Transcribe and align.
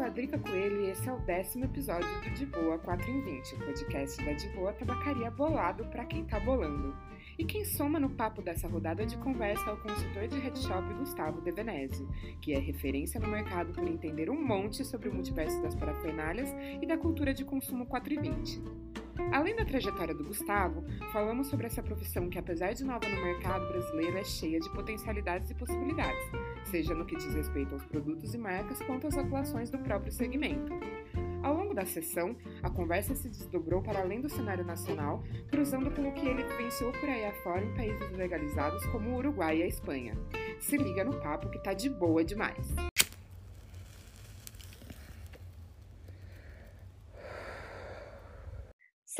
Sou 0.00 0.06
a 0.06 0.08
Drica 0.08 0.38
Coelho 0.38 0.80
e 0.80 0.90
esse 0.92 1.06
é 1.06 1.12
o 1.12 1.18
décimo 1.18 1.66
episódio 1.66 2.08
do 2.22 2.30
De 2.30 2.46
Boa 2.46 2.78
4 2.78 3.06
em 3.10 3.20
20, 3.20 3.54
o 3.54 3.58
podcast 3.58 4.24
da 4.24 4.32
De 4.32 4.48
Boa 4.48 4.72
Tabacaria 4.72 5.30
Bolado 5.30 5.84
para 5.88 6.06
quem 6.06 6.24
tá 6.24 6.40
bolando. 6.40 6.96
E 7.38 7.44
quem 7.44 7.66
soma 7.66 8.00
no 8.00 8.08
papo 8.08 8.40
dessa 8.40 8.66
rodada 8.66 9.04
de 9.04 9.18
conversa 9.18 9.62
é 9.68 9.72
o 9.74 9.76
consultor 9.76 10.26
de 10.26 10.38
headshop 10.38 10.94
Gustavo 10.94 11.42
De 11.42 11.52
Venezio, 11.52 12.08
que 12.40 12.54
é 12.54 12.58
referência 12.58 13.20
no 13.20 13.28
mercado 13.28 13.74
por 13.74 13.86
entender 13.86 14.30
um 14.30 14.42
monte 14.42 14.82
sobre 14.86 15.10
o 15.10 15.14
multiverso 15.14 15.60
das 15.60 15.74
parafernálias 15.74 16.48
e 16.80 16.86
da 16.86 16.96
cultura 16.96 17.34
de 17.34 17.44
consumo 17.44 17.84
4 17.84 18.14
e 18.14 18.20
20. 18.20 18.62
Além 19.32 19.54
da 19.54 19.64
trajetória 19.64 20.14
do 20.14 20.24
Gustavo, 20.24 20.84
falamos 21.12 21.46
sobre 21.46 21.66
essa 21.66 21.82
profissão 21.82 22.28
que, 22.28 22.38
apesar 22.38 22.72
de 22.72 22.84
nova 22.84 23.08
no 23.08 23.22
mercado 23.22 23.66
brasileiro, 23.68 24.18
é 24.18 24.24
cheia 24.24 24.58
de 24.58 24.68
potencialidades 24.70 25.50
e 25.50 25.54
possibilidades, 25.54 26.22
seja 26.64 26.94
no 26.94 27.06
que 27.06 27.16
diz 27.16 27.32
respeito 27.34 27.74
aos 27.74 27.84
produtos 27.84 28.34
e 28.34 28.38
marcas 28.38 28.80
quanto 28.82 29.06
às 29.06 29.16
atuações 29.16 29.70
do 29.70 29.78
próprio 29.78 30.12
segmento. 30.12 30.72
Ao 31.42 31.54
longo 31.54 31.72
da 31.72 31.86
sessão, 31.86 32.36
a 32.62 32.68
conversa 32.68 33.14
se 33.14 33.28
desdobrou 33.28 33.82
para 33.82 34.00
além 34.00 34.20
do 34.20 34.28
cenário 34.28 34.64
nacional, 34.64 35.22
cruzando 35.50 35.90
com 35.90 36.08
o 36.08 36.12
que 36.12 36.26
ele 36.26 36.44
vivenciou 36.44 36.92
por 36.92 37.08
aí 37.08 37.24
afora 37.24 37.64
em 37.64 37.74
países 37.74 38.10
legalizados 38.12 38.84
como 38.86 39.10
o 39.10 39.16
Uruguai 39.16 39.58
e 39.58 39.62
a 39.62 39.66
Espanha. 39.66 40.14
Se 40.58 40.76
liga 40.76 41.02
no 41.02 41.18
papo 41.20 41.48
que 41.48 41.62
tá 41.62 41.72
de 41.72 41.88
boa 41.88 42.22
demais. 42.22 42.89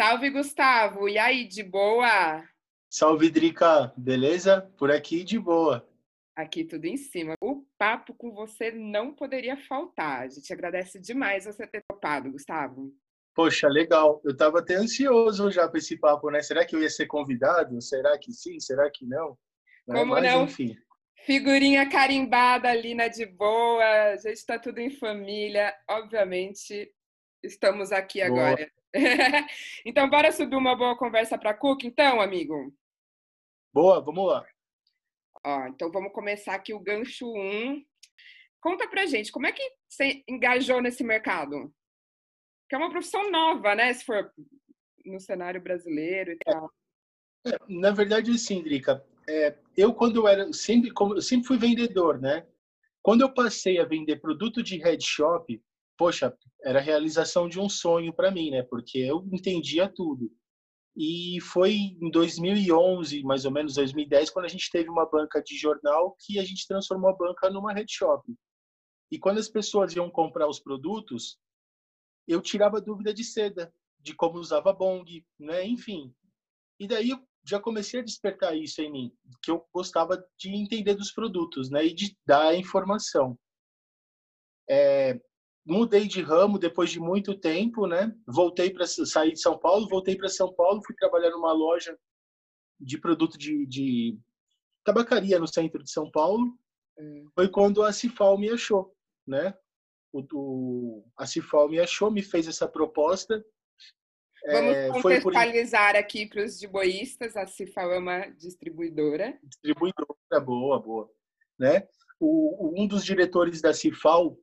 Salve, 0.00 0.30
Gustavo! 0.30 1.10
E 1.10 1.18
aí, 1.18 1.46
de 1.46 1.62
boa? 1.62 2.42
Salve, 2.88 3.28
Drica! 3.28 3.92
Beleza? 3.98 4.62
Por 4.78 4.90
aqui, 4.90 5.22
de 5.22 5.38
boa. 5.38 5.86
Aqui 6.34 6.64
tudo 6.64 6.86
em 6.86 6.96
cima. 6.96 7.34
O 7.38 7.66
papo 7.76 8.14
com 8.14 8.32
você 8.32 8.70
não 8.70 9.12
poderia 9.12 9.58
faltar. 9.58 10.22
A 10.22 10.28
gente 10.28 10.50
agradece 10.54 10.98
demais 10.98 11.44
você 11.44 11.66
ter 11.66 11.84
topado, 11.86 12.32
Gustavo. 12.32 12.90
Poxa, 13.34 13.68
legal. 13.68 14.22
Eu 14.24 14.30
estava 14.30 14.60
até 14.60 14.76
ansioso 14.76 15.50
já 15.50 15.68
para 15.68 15.78
esse 15.78 15.98
papo, 15.98 16.30
né? 16.30 16.40
Será 16.40 16.64
que 16.64 16.74
eu 16.74 16.80
ia 16.80 16.88
ser 16.88 17.04
convidado? 17.04 17.78
Será 17.82 18.16
que 18.18 18.32
sim? 18.32 18.58
Será 18.58 18.90
que 18.90 19.04
não? 19.04 19.36
Como 19.84 20.14
Mas, 20.14 20.22
não? 20.24 20.44
Enfim. 20.44 20.78
Figurinha 21.26 21.86
carimbada 21.90 22.70
ali 22.70 22.94
na 22.94 23.08
de 23.08 23.26
boa. 23.26 23.84
A 23.84 24.16
gente 24.16 24.32
está 24.32 24.58
tudo 24.58 24.78
em 24.78 24.88
família. 24.88 25.74
Obviamente, 25.86 26.90
estamos 27.42 27.92
aqui 27.92 28.26
boa. 28.26 28.48
agora. 28.48 28.80
então, 29.84 30.08
bora 30.08 30.33
subir 30.33 30.56
uma 30.56 30.77
boa 30.77 30.96
conversa 30.96 31.38
para 31.38 31.55
Cook, 31.55 31.84
então, 31.84 32.20
amigo? 32.20 32.74
Boa, 33.72 34.00
vamos 34.00 34.27
lá. 34.27 34.44
Ó, 35.44 35.66
então, 35.66 35.91
vamos 35.91 36.12
começar 36.12 36.55
aqui 36.55 36.74
o 36.74 36.80
gancho 36.80 37.27
1. 37.27 37.84
Conta 38.61 38.88
pra 38.88 39.06
gente, 39.06 39.33
como 39.33 39.46
é 39.46 39.52
que 39.52 39.62
você 39.88 40.22
engajou 40.28 40.83
nesse 40.83 41.02
mercado? 41.02 41.72
Que 42.68 42.74
é 42.74 42.78
uma 42.78 42.91
profissão 42.91 43.30
nova, 43.30 43.74
né? 43.74 43.92
Se 43.94 44.05
for 44.05 44.33
no 45.05 45.20
cenário 45.20 45.61
brasileiro 45.61 46.33
e 46.33 46.36
tal. 46.44 46.70
É, 47.46 47.56
na 47.68 47.91
verdade, 47.91 48.36
sim, 48.38 48.62
Drica. 48.62 49.05
É, 49.28 49.56
eu, 49.77 49.94
quando 49.94 50.16
eu 50.16 50.28
era, 50.28 50.52
sempre, 50.52 50.91
como, 50.91 51.14
eu 51.14 51.22
sempre 51.22 51.46
fui 51.46 51.56
vendedor, 51.56 52.20
né? 52.20 52.46
Quando 53.02 53.22
eu 53.22 53.33
passei 53.33 53.78
a 53.78 53.84
vender 53.84 54.20
produto 54.20 54.62
de 54.62 54.77
head 54.77 55.02
shop, 55.02 55.62
poxa, 56.00 56.34
era 56.64 56.78
a 56.78 56.82
realização 56.82 57.46
de 57.46 57.60
um 57.60 57.68
sonho 57.68 58.10
para 58.10 58.30
mim, 58.30 58.50
né? 58.50 58.62
Porque 58.62 58.96
eu 58.96 59.22
entendia 59.30 59.86
tudo. 59.86 60.34
E 60.96 61.38
foi 61.42 61.74
em 61.74 62.10
2011, 62.10 63.22
mais 63.22 63.44
ou 63.44 63.50
menos 63.50 63.74
2010, 63.74 64.30
quando 64.30 64.46
a 64.46 64.48
gente 64.48 64.70
teve 64.70 64.89
uma 64.89 65.05
banca 65.05 65.42
de 65.42 65.58
jornal 65.58 66.16
que 66.18 66.39
a 66.39 66.42
gente 66.42 66.66
transformou 66.66 67.10
a 67.10 67.14
banca 67.14 67.50
numa 67.50 67.74
head 67.74 67.92
shop. 67.92 68.34
E 69.12 69.18
quando 69.18 69.36
as 69.36 69.48
pessoas 69.50 69.94
iam 69.94 70.10
comprar 70.10 70.48
os 70.48 70.58
produtos, 70.58 71.39
eu 72.27 72.40
tirava 72.40 72.80
dúvida 72.80 73.12
de 73.12 73.22
seda, 73.22 73.70
de 73.98 74.14
como 74.14 74.39
usava 74.39 74.72
bong, 74.72 75.22
né? 75.39 75.66
Enfim. 75.66 76.14
E 76.78 76.89
daí 76.89 77.10
eu 77.10 77.20
já 77.46 77.60
comecei 77.60 78.00
a 78.00 78.05
despertar 78.05 78.56
isso 78.56 78.80
em 78.80 78.90
mim, 78.90 79.12
que 79.42 79.50
eu 79.50 79.62
gostava 79.70 80.16
de 80.39 80.48
entender 80.48 80.94
dos 80.94 81.12
produtos, 81.12 81.68
né? 81.68 81.84
E 81.84 81.92
de 81.92 82.16
dar 82.27 82.56
informação. 82.56 83.39
É, 84.66 85.20
mudei 85.64 86.06
de 86.06 86.22
ramo 86.22 86.58
depois 86.58 86.90
de 86.90 86.98
muito 86.98 87.38
tempo, 87.38 87.86
né? 87.86 88.14
Voltei 88.26 88.70
para 88.70 88.86
sair 88.86 89.32
de 89.32 89.40
São 89.40 89.58
Paulo, 89.58 89.88
voltei 89.88 90.16
para 90.16 90.28
São 90.28 90.52
Paulo, 90.52 90.82
fui 90.84 90.94
trabalhar 90.94 91.30
numa 91.30 91.52
loja 91.52 91.96
de 92.78 92.98
produto 92.98 93.36
de, 93.36 93.66
de 93.66 94.18
tabacaria 94.84 95.38
no 95.38 95.46
centro 95.46 95.82
de 95.82 95.90
São 95.90 96.10
Paulo. 96.10 96.58
Hum. 96.98 97.28
Foi 97.34 97.48
quando 97.48 97.82
a 97.82 97.92
Cifal 97.92 98.38
me 98.38 98.50
achou, 98.50 98.94
né? 99.26 99.54
O, 100.12 100.24
o, 100.32 101.04
a 101.16 101.26
Cifal 101.26 101.68
me 101.68 101.78
achou, 101.78 102.10
me 102.10 102.22
fez 102.22 102.48
essa 102.48 102.66
proposta. 102.66 103.44
Vamos 104.46 104.74
é, 104.74 104.88
contextualizar 104.88 105.92
por... 105.92 105.98
aqui 105.98 106.27
para 106.27 106.44
os 106.44 106.58
diboístas, 106.58 107.36
a 107.36 107.46
Cifal 107.46 107.92
é 107.92 107.98
uma 107.98 108.27
distribuidora. 108.30 109.38
Distribuidora, 109.42 110.40
boa, 110.42 110.80
boa. 110.80 111.10
Né? 111.58 111.86
O, 112.18 112.80
um 112.80 112.86
dos 112.86 113.04
diretores 113.04 113.60
da 113.60 113.74
Cifal 113.74 114.36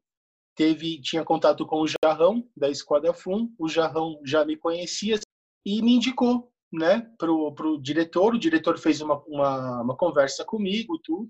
teve 0.58 1.00
tinha 1.00 1.24
contato 1.24 1.66
com 1.66 1.82
o 1.82 1.88
Jarrão 1.88 2.44
da 2.58 2.68
Esquadra 2.68 3.14
Fum, 3.14 3.54
o 3.60 3.70
Jarrão 3.70 4.20
já 4.26 4.44
me 4.44 4.58
conhecia 4.58 5.20
e 5.64 5.82
me 5.84 5.94
indicou, 5.94 6.52
né, 6.74 7.10
pro 7.18 7.54
pro 7.54 7.80
diretor. 7.80 8.34
O 8.34 8.40
diretor 8.40 8.78
fez 8.78 9.00
uma, 9.00 9.24
uma, 9.28 9.82
uma 9.84 9.96
conversa 9.96 10.44
comigo, 10.44 11.00
tudo, 11.04 11.30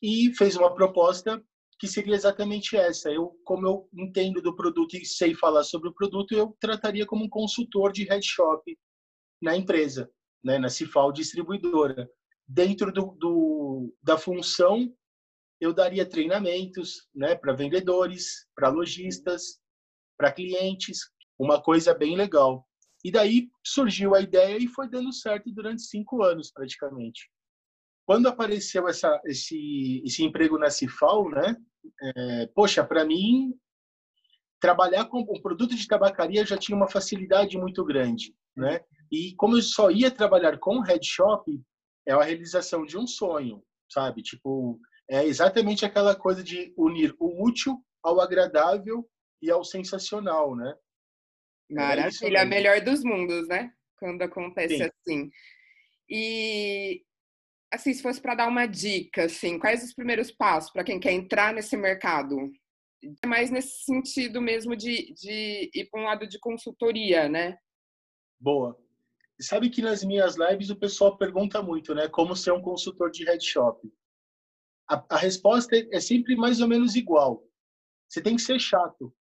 e 0.00 0.32
fez 0.36 0.56
uma 0.56 0.72
proposta 0.72 1.42
que 1.80 1.88
seria 1.88 2.14
exatamente 2.14 2.76
essa. 2.76 3.10
Eu, 3.10 3.36
como 3.44 3.66
eu 3.66 3.88
entendo 3.92 4.40
do 4.40 4.54
produto 4.54 4.94
e 4.94 5.04
sei 5.04 5.34
falar 5.34 5.64
sobre 5.64 5.88
o 5.88 5.94
produto, 5.94 6.32
eu 6.32 6.56
trataria 6.60 7.04
como 7.04 7.24
um 7.24 7.28
consultor 7.28 7.92
de 7.92 8.04
head 8.04 8.24
shop 8.24 8.78
na 9.42 9.56
empresa, 9.56 10.08
né, 10.42 10.58
na 10.58 10.68
Cifal 10.68 11.10
distribuidora, 11.10 12.08
dentro 12.46 12.92
do, 12.92 13.16
do 13.18 13.94
da 14.00 14.16
função 14.16 14.94
eu 15.64 15.72
daria 15.72 16.08
treinamentos 16.08 17.08
né, 17.14 17.34
para 17.34 17.54
vendedores, 17.54 18.46
para 18.54 18.68
lojistas, 18.68 19.60
para 20.16 20.32
clientes, 20.32 21.00
uma 21.38 21.60
coisa 21.60 21.94
bem 21.94 22.16
legal. 22.16 22.66
E 23.04 23.10
daí 23.10 23.48
surgiu 23.64 24.14
a 24.14 24.20
ideia 24.20 24.56
e 24.58 24.68
foi 24.68 24.88
dando 24.88 25.12
certo 25.12 25.52
durante 25.52 25.82
cinco 25.82 26.22
anos, 26.22 26.50
praticamente. 26.52 27.30
Quando 28.06 28.28
apareceu 28.28 28.88
essa, 28.88 29.20
esse, 29.24 30.02
esse 30.04 30.22
emprego 30.22 30.58
na 30.58 30.70
Cifal, 30.70 31.28
né? 31.30 31.56
É, 32.02 32.46
poxa, 32.54 32.84
para 32.84 33.04
mim, 33.04 33.54
trabalhar 34.60 35.06
com 35.06 35.20
um 35.20 35.40
produto 35.42 35.74
de 35.74 35.86
tabacaria 35.86 36.46
já 36.46 36.56
tinha 36.56 36.76
uma 36.76 36.88
facilidade 36.88 37.58
muito 37.58 37.84
grande, 37.84 38.34
né? 38.56 38.80
E 39.10 39.34
como 39.36 39.56
eu 39.56 39.62
só 39.62 39.90
ia 39.90 40.10
trabalhar 40.10 40.58
com 40.58 40.80
head 40.80 41.06
shop, 41.06 41.60
é 42.06 42.12
a 42.12 42.22
realização 42.22 42.84
de 42.84 42.96
um 42.96 43.06
sonho, 43.06 43.62
sabe? 43.90 44.22
Tipo, 44.22 44.78
é 45.08 45.24
exatamente 45.24 45.84
aquela 45.84 46.14
coisa 46.16 46.42
de 46.42 46.72
unir 46.76 47.14
o 47.18 47.44
útil 47.44 47.82
ao 48.02 48.20
agradável 48.20 49.08
e 49.42 49.50
ao 49.50 49.64
sensacional, 49.64 50.56
né? 50.56 50.74
Maravilha, 51.70 52.42
a 52.42 52.44
melhor 52.44 52.80
dos 52.80 53.02
mundos, 53.02 53.48
né? 53.48 53.72
Quando 53.98 54.22
acontece 54.22 54.76
Sim. 54.76 54.82
assim. 54.82 55.30
E 56.08 57.02
assim, 57.72 57.92
se 57.92 58.02
fosse 58.02 58.20
para 58.20 58.34
dar 58.34 58.48
uma 58.48 58.66
dica, 58.66 59.24
assim, 59.24 59.58
quais 59.58 59.82
os 59.82 59.94
primeiros 59.94 60.30
passos 60.30 60.70
para 60.70 60.84
quem 60.84 61.00
quer 61.00 61.12
entrar 61.12 61.52
nesse 61.52 61.76
mercado? 61.76 62.36
É 63.22 63.26
mais 63.26 63.50
nesse 63.50 63.84
sentido 63.84 64.40
mesmo 64.40 64.76
de, 64.76 65.12
de 65.14 65.70
ir 65.74 65.88
para 65.90 66.00
um 66.00 66.04
lado 66.04 66.26
de 66.26 66.38
consultoria, 66.38 67.28
né? 67.28 67.56
Boa. 68.40 68.78
Sabe 69.40 69.68
que 69.68 69.82
nas 69.82 70.04
minhas 70.04 70.36
lives 70.36 70.70
o 70.70 70.76
pessoal 70.76 71.18
pergunta 71.18 71.62
muito, 71.62 71.94
né? 71.94 72.08
Como 72.08 72.36
ser 72.36 72.52
um 72.52 72.62
consultor 72.62 73.10
de 73.10 73.24
headshop 73.24 73.90
a, 74.88 75.04
a 75.10 75.16
resposta 75.16 75.76
é 75.92 76.00
sempre 76.00 76.36
mais 76.36 76.60
ou 76.60 76.68
menos 76.68 76.94
igual. 76.94 77.42
Você 78.08 78.22
tem 78.22 78.36
que 78.36 78.42
ser 78.42 78.60
chato. 78.60 79.14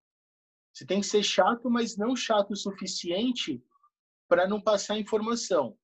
Você 0.74 0.86
tem 0.86 1.02
que 1.02 1.08
ser 1.08 1.24
chato, 1.24 1.70
mas 1.70 1.98
não 1.98 2.16
chato 2.16 2.52
o 2.52 2.56
suficiente 2.56 3.64
para 4.28 4.48
não 4.48 4.62
passar 4.62 4.98
informação. 4.98 5.78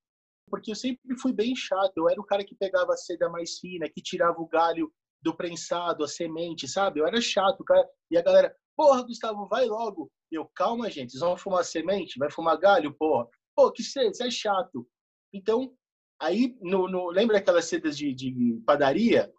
Porque 0.49 0.71
eu 0.71 0.75
sempre 0.75 1.17
fui 1.19 1.31
bem 1.31 1.55
chato. 1.55 1.93
Eu 1.95 2.09
era 2.09 2.19
o 2.19 2.25
cara 2.25 2.43
que 2.43 2.55
pegava 2.55 2.93
a 2.93 2.97
seda 2.97 3.29
mais 3.29 3.59
fina, 3.59 3.89
que 3.89 4.01
tirava 4.01 4.41
o 4.41 4.47
galho 4.47 4.91
do 5.21 5.35
prensado, 5.35 6.03
a 6.03 6.07
semente, 6.07 6.67
sabe? 6.67 6.99
Eu 6.99 7.07
era 7.07 7.21
chato, 7.21 7.63
cara. 7.63 7.87
E 8.09 8.17
a 8.17 8.21
galera, 8.21 8.55
porra, 8.75 9.03
Gustavo, 9.03 9.47
vai 9.47 9.65
logo. 9.65 10.11
Eu, 10.31 10.45
calma, 10.55 10.89
gente, 10.89 11.11
vocês 11.11 11.21
vão 11.21 11.37
fumar 11.37 11.63
semente? 11.63 12.17
Vai 12.17 12.31
fumar 12.31 12.57
galho, 12.57 12.93
porra? 12.93 13.27
Pô, 13.55 13.71
que 13.71 13.83
seda, 13.83 14.13
você 14.13 14.27
é 14.27 14.31
chato. 14.31 14.87
Então, 15.33 15.75
aí, 16.19 16.57
no, 16.61 16.87
no, 16.87 17.09
lembra 17.09 17.37
aquelas 17.37 17.65
sedas 17.65 17.97
de, 17.97 18.13
de 18.13 18.61
padaria? 18.65 19.31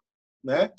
Né? 0.43 0.73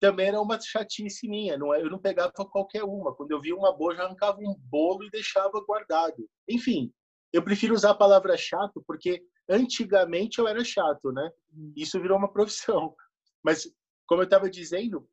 Também 0.00 0.28
era 0.28 0.40
uma 0.40 0.60
chatice 0.60 1.26
minha, 1.28 1.56
não, 1.56 1.72
é, 1.72 1.80
eu 1.80 1.90
não 1.90 1.98
pegava 1.98 2.32
qualquer 2.32 2.84
uma. 2.84 3.14
Quando 3.14 3.30
eu 3.30 3.40
via 3.40 3.56
uma 3.56 3.74
boa, 3.74 3.94
eu 3.94 4.02
arrancava 4.04 4.38
um 4.40 4.54
bolo 4.54 5.04
e 5.04 5.10
deixava 5.10 5.64
guardado. 5.66 6.28
Enfim, 6.48 6.92
eu 7.32 7.42
prefiro 7.42 7.74
usar 7.74 7.90
a 7.90 7.96
palavra 7.96 8.36
chato 8.36 8.82
porque 8.86 9.22
antigamente 9.48 10.38
eu 10.38 10.46
era 10.46 10.62
chato, 10.64 11.12
né? 11.12 11.30
Hum. 11.52 11.72
Isso 11.76 12.00
virou 12.00 12.18
uma 12.18 12.32
profissão. 12.32 12.94
Mas, 13.42 13.70
como 14.06 14.22
eu 14.22 14.24
estava 14.24 14.50
dizendo, 14.50 15.08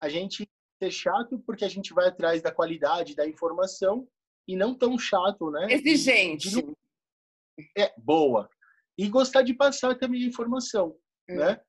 a 0.00 0.08
gente 0.08 0.48
ser 0.82 0.90
chato 0.90 1.38
porque 1.46 1.64
a 1.64 1.68
gente 1.68 1.94
vai 1.94 2.08
atrás 2.08 2.42
da 2.42 2.52
qualidade 2.52 3.14
da 3.14 3.26
informação 3.26 4.06
e 4.46 4.54
não 4.54 4.74
tão 4.74 4.98
chato, 4.98 5.50
né? 5.50 5.66
Exigente. 5.70 6.48
É, 7.76 7.92
boa. 7.98 8.48
E 8.98 9.08
gostar 9.08 9.42
de 9.42 9.54
passar 9.54 9.96
também 9.98 10.24
a 10.24 10.28
informação, 10.28 10.96
é. 11.28 11.34
né? 11.34 11.60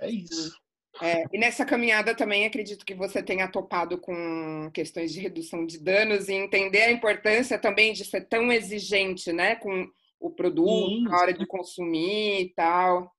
É 0.00 0.10
isso. 0.10 0.56
É, 1.02 1.24
e 1.32 1.38
nessa 1.38 1.64
caminhada 1.64 2.14
também 2.14 2.46
acredito 2.46 2.84
que 2.84 2.94
você 2.94 3.22
tenha 3.22 3.48
topado 3.48 3.98
com 3.98 4.70
questões 4.72 5.12
de 5.12 5.20
redução 5.20 5.66
de 5.66 5.78
danos 5.78 6.28
e 6.28 6.34
entender 6.34 6.82
a 6.82 6.92
importância 6.92 7.58
também 7.58 7.92
de 7.92 8.04
ser 8.04 8.28
tão 8.28 8.52
exigente, 8.52 9.32
né, 9.32 9.56
com 9.56 9.88
o 10.20 10.30
produto 10.30 10.88
sim, 10.88 11.02
na 11.02 11.18
hora 11.18 11.32
de 11.32 11.46
consumir 11.46 12.42
e 12.42 12.48
tal. 12.54 13.12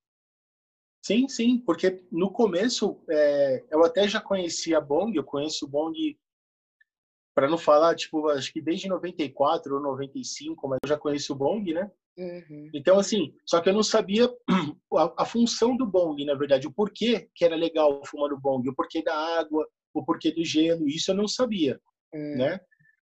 Sim, 1.02 1.28
sim, 1.28 1.60
porque 1.60 2.02
no 2.12 2.32
começo 2.32 3.04
é, 3.10 3.64
eu 3.70 3.84
até 3.84 4.08
já 4.08 4.20
conhecia 4.20 4.78
a 4.78 4.82
Bong, 4.82 5.16
eu 5.16 5.24
conheço 5.24 5.66
o 5.66 5.70
Bong, 5.70 6.18
para 7.36 7.50
não 7.50 7.58
falar, 7.58 7.94
tipo, 7.96 8.30
acho 8.30 8.52
que 8.52 8.62
desde 8.62 8.88
94 8.88 9.76
ou 9.76 9.82
95, 9.82 10.68
mas 10.68 10.80
eu 10.84 10.90
já 10.90 10.98
conheço 10.98 11.34
o 11.34 11.36
Bong, 11.36 11.74
né? 11.74 11.92
Uhum. 12.18 12.70
Então, 12.74 12.98
assim, 12.98 13.34
só 13.46 13.60
que 13.60 13.70
eu 13.70 13.74
não 13.74 13.84
sabia 13.84 14.30
a, 14.96 15.24
a, 15.24 15.26
função 15.26 15.76
do 15.76 15.86
bong, 15.86 16.24
na 16.24 16.34
verdade, 16.34 16.66
o 16.66 16.72
porquê 16.72 17.30
que 17.36 17.44
era 17.44 17.56
legal 17.56 18.02
fumar 18.06 18.32
o 18.32 18.40
bong, 18.40 18.70
o 18.70 18.76
porquê 18.76 19.04
da 19.04 19.16
água, 19.40 19.68
o 19.94 20.04
porquê 20.04 20.32
do 20.32 20.44
gelo, 20.44 20.88
isso 20.88 21.12
eu 21.12 21.16
não 21.16 21.28
sabia, 21.28 21.80
uhum. 22.14 22.38
né? 22.38 22.60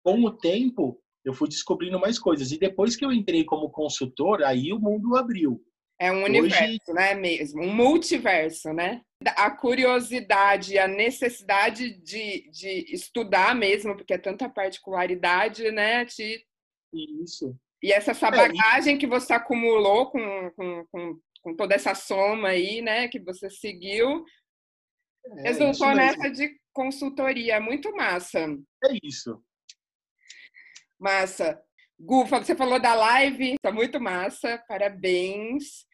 Com 0.03 0.23
o 0.23 0.31
tempo, 0.31 1.01
eu 1.23 1.33
fui 1.33 1.47
descobrindo 1.47 1.99
mais 1.99 2.19
coisas. 2.19 2.51
E 2.51 2.57
depois 2.57 2.95
que 2.95 3.03
eu 3.03 3.11
entrei 3.11 3.43
como 3.43 3.69
consultor, 3.69 4.43
aí 4.43 4.71
o 4.71 4.79
mundo 4.79 5.15
abriu. 5.15 5.61
É 5.99 6.11
um 6.11 6.23
universo, 6.23 6.91
Hoje... 6.91 6.93
né, 6.93 7.13
mesmo? 7.15 7.61
Um 7.61 7.73
multiverso, 7.73 8.73
né? 8.73 9.01
A 9.25 9.49
curiosidade, 9.49 10.77
a 10.77 10.87
necessidade 10.87 11.97
de, 12.01 12.49
de 12.51 12.93
estudar 12.93 13.55
mesmo, 13.55 13.95
porque 13.95 14.13
é 14.13 14.17
tanta 14.17 14.49
particularidade, 14.49 15.71
né? 15.71 16.05
Te... 16.05 16.45
Isso. 17.23 17.55
E 17.81 17.91
essa, 17.91 18.11
essa 18.11 18.31
bagagem 18.31 18.97
que 18.97 19.07
você 19.07 19.33
acumulou 19.33 20.09
com, 20.09 20.51
com, 20.51 20.85
com, 20.91 21.19
com, 21.41 21.55
toda 21.55 21.75
essa 21.75 21.93
soma 21.93 22.49
aí, 22.49 22.81
né? 22.81 23.07
Que 23.07 23.19
você 23.19 23.49
seguiu, 23.49 24.25
é, 25.37 25.41
resultou 25.43 25.93
nessa 25.93 26.29
de 26.29 26.59
consultoria. 26.73 27.59
Muito 27.59 27.91
massa. 27.95 28.39
É 28.39 28.97
isso. 29.03 29.43
Massa. 30.99 31.61
Gu, 31.99 32.25
você 32.25 32.55
falou 32.55 32.79
da 32.79 32.93
live, 32.93 33.55
tá 33.61 33.71
muito 33.71 33.99
massa, 34.01 34.61
parabéns. 34.67 35.85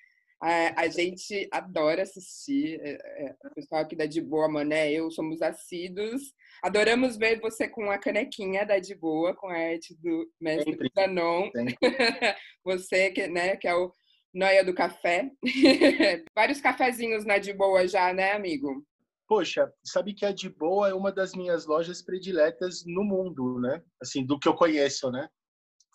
A, 0.42 0.82
a 0.82 0.88
gente 0.88 1.48
adora 1.52 2.02
assistir, 2.02 2.80
é, 2.82 3.26
é, 3.26 3.36
o 3.46 3.54
pessoal 3.54 3.82
aqui 3.82 3.96
da 3.96 4.08
De 4.08 4.20
Boa 4.20 4.50
Mané, 4.50 4.92
eu 4.92 5.12
somos 5.12 5.40
assíduos. 5.40 6.34
Adoramos 6.64 7.16
ver 7.16 7.40
você 7.40 7.68
com 7.68 7.92
a 7.92 8.00
canequinha 8.00 8.66
da 8.66 8.80
De 8.80 8.96
Boa, 8.96 9.36
com 9.36 9.48
a 9.50 9.54
arte 9.54 9.96
do 10.02 10.28
mestre 10.42 10.72
Sempre. 10.72 10.92
Danon. 10.96 11.52
você, 12.66 13.12
que, 13.12 13.28
né, 13.28 13.56
que 13.56 13.68
é 13.68 13.76
o 13.76 13.94
Noia 14.34 14.66
do 14.66 14.74
Café. 14.74 15.30
Vários 16.36 16.60
cafezinhos 16.60 17.24
na 17.24 17.38
De 17.38 17.54
Boa 17.54 17.88
já, 17.88 18.12
né, 18.12 18.32
amigo? 18.32 18.84
Poxa, 19.28 19.72
sabe 19.84 20.16
que 20.16 20.26
a 20.26 20.32
De 20.32 20.50
Boa 20.50 20.90
é 20.90 20.94
uma 20.96 21.12
das 21.12 21.36
minhas 21.36 21.68
lojas 21.68 22.02
prediletas 22.02 22.84
no 22.88 23.04
mundo, 23.04 23.60
né? 23.60 23.80
Assim, 24.02 24.26
do 24.26 24.40
que 24.40 24.48
eu 24.48 24.56
conheço, 24.56 25.12
né? 25.12 25.30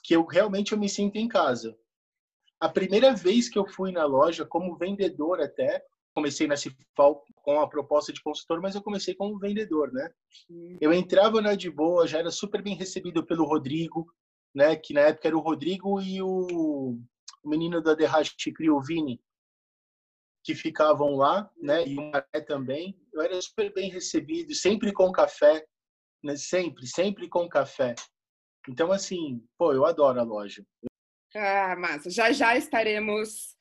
Que 0.05 0.15
eu 0.15 0.25
realmente 0.25 0.71
eu 0.71 0.79
me 0.79 0.89
sinto 0.89 1.17
em 1.17 1.27
casa 1.27 1.77
a 2.61 2.69
primeira 2.69 3.14
vez 3.14 3.49
que 3.49 3.58
eu 3.58 3.67
fui 3.67 3.93
na 3.93 4.05
loja, 4.05 4.47
como 4.47 4.76
vendedor 4.76 5.41
até, 5.41 5.85
comecei 6.14 6.47
na 6.47 6.56
Cifal 6.56 7.23
com 7.37 7.61
a 7.61 7.69
proposta 7.69 8.12
de 8.12 8.23
consultor, 8.23 8.61
mas 8.62 8.75
eu 8.75 8.82
comecei 8.82 9.14
como 9.14 9.38
vendedor, 9.38 9.93
né? 9.93 10.11
Eu 10.81 10.93
entrava 10.93 11.43
na 11.43 11.55
de 11.55 11.70
boa, 11.70 12.06
já 12.06 12.19
era 12.19 12.31
super 12.31 12.62
bem 12.62 12.75
recebido 12.75 13.25
pelo 13.26 13.44
Rodrigo, 13.44 14.11
né? 14.55 14.75
Que 14.76 14.94
na 14.94 15.03
época 15.03 15.29
era 15.29 15.37
o 15.37 15.43
Rodrigo 15.43 16.00
e 16.00 16.23
o, 16.23 16.99
o 17.43 17.49
menino 17.49 17.82
da 17.82 17.94
Derrache 17.94 18.35
Crio, 18.55 18.76
o 18.76 18.82
Vini, 18.82 19.20
que 20.43 20.55
ficavam 20.55 21.17
lá, 21.17 21.50
né? 21.61 21.87
E 21.87 21.99
o 21.99 22.11
Maré 22.11 22.41
também. 22.47 22.99
Eu 23.12 23.20
era 23.20 23.38
super 23.43 23.70
bem 23.75 23.91
recebido, 23.91 24.55
sempre 24.55 24.94
com 24.94 25.12
café, 25.12 25.67
né? 26.25 26.35
Sempre, 26.37 26.87
sempre 26.87 27.29
com 27.29 27.47
café. 27.47 27.94
Então, 28.67 28.91
assim, 28.91 29.47
pô, 29.59 29.75
eu 29.75 29.85
adoro 29.85 30.19
a 30.19 30.25
loja. 30.25 30.64
Ah, 31.37 31.77
massa. 31.77 32.09
Já 32.09 32.33
já 32.33 32.56
estaremos 32.56 33.55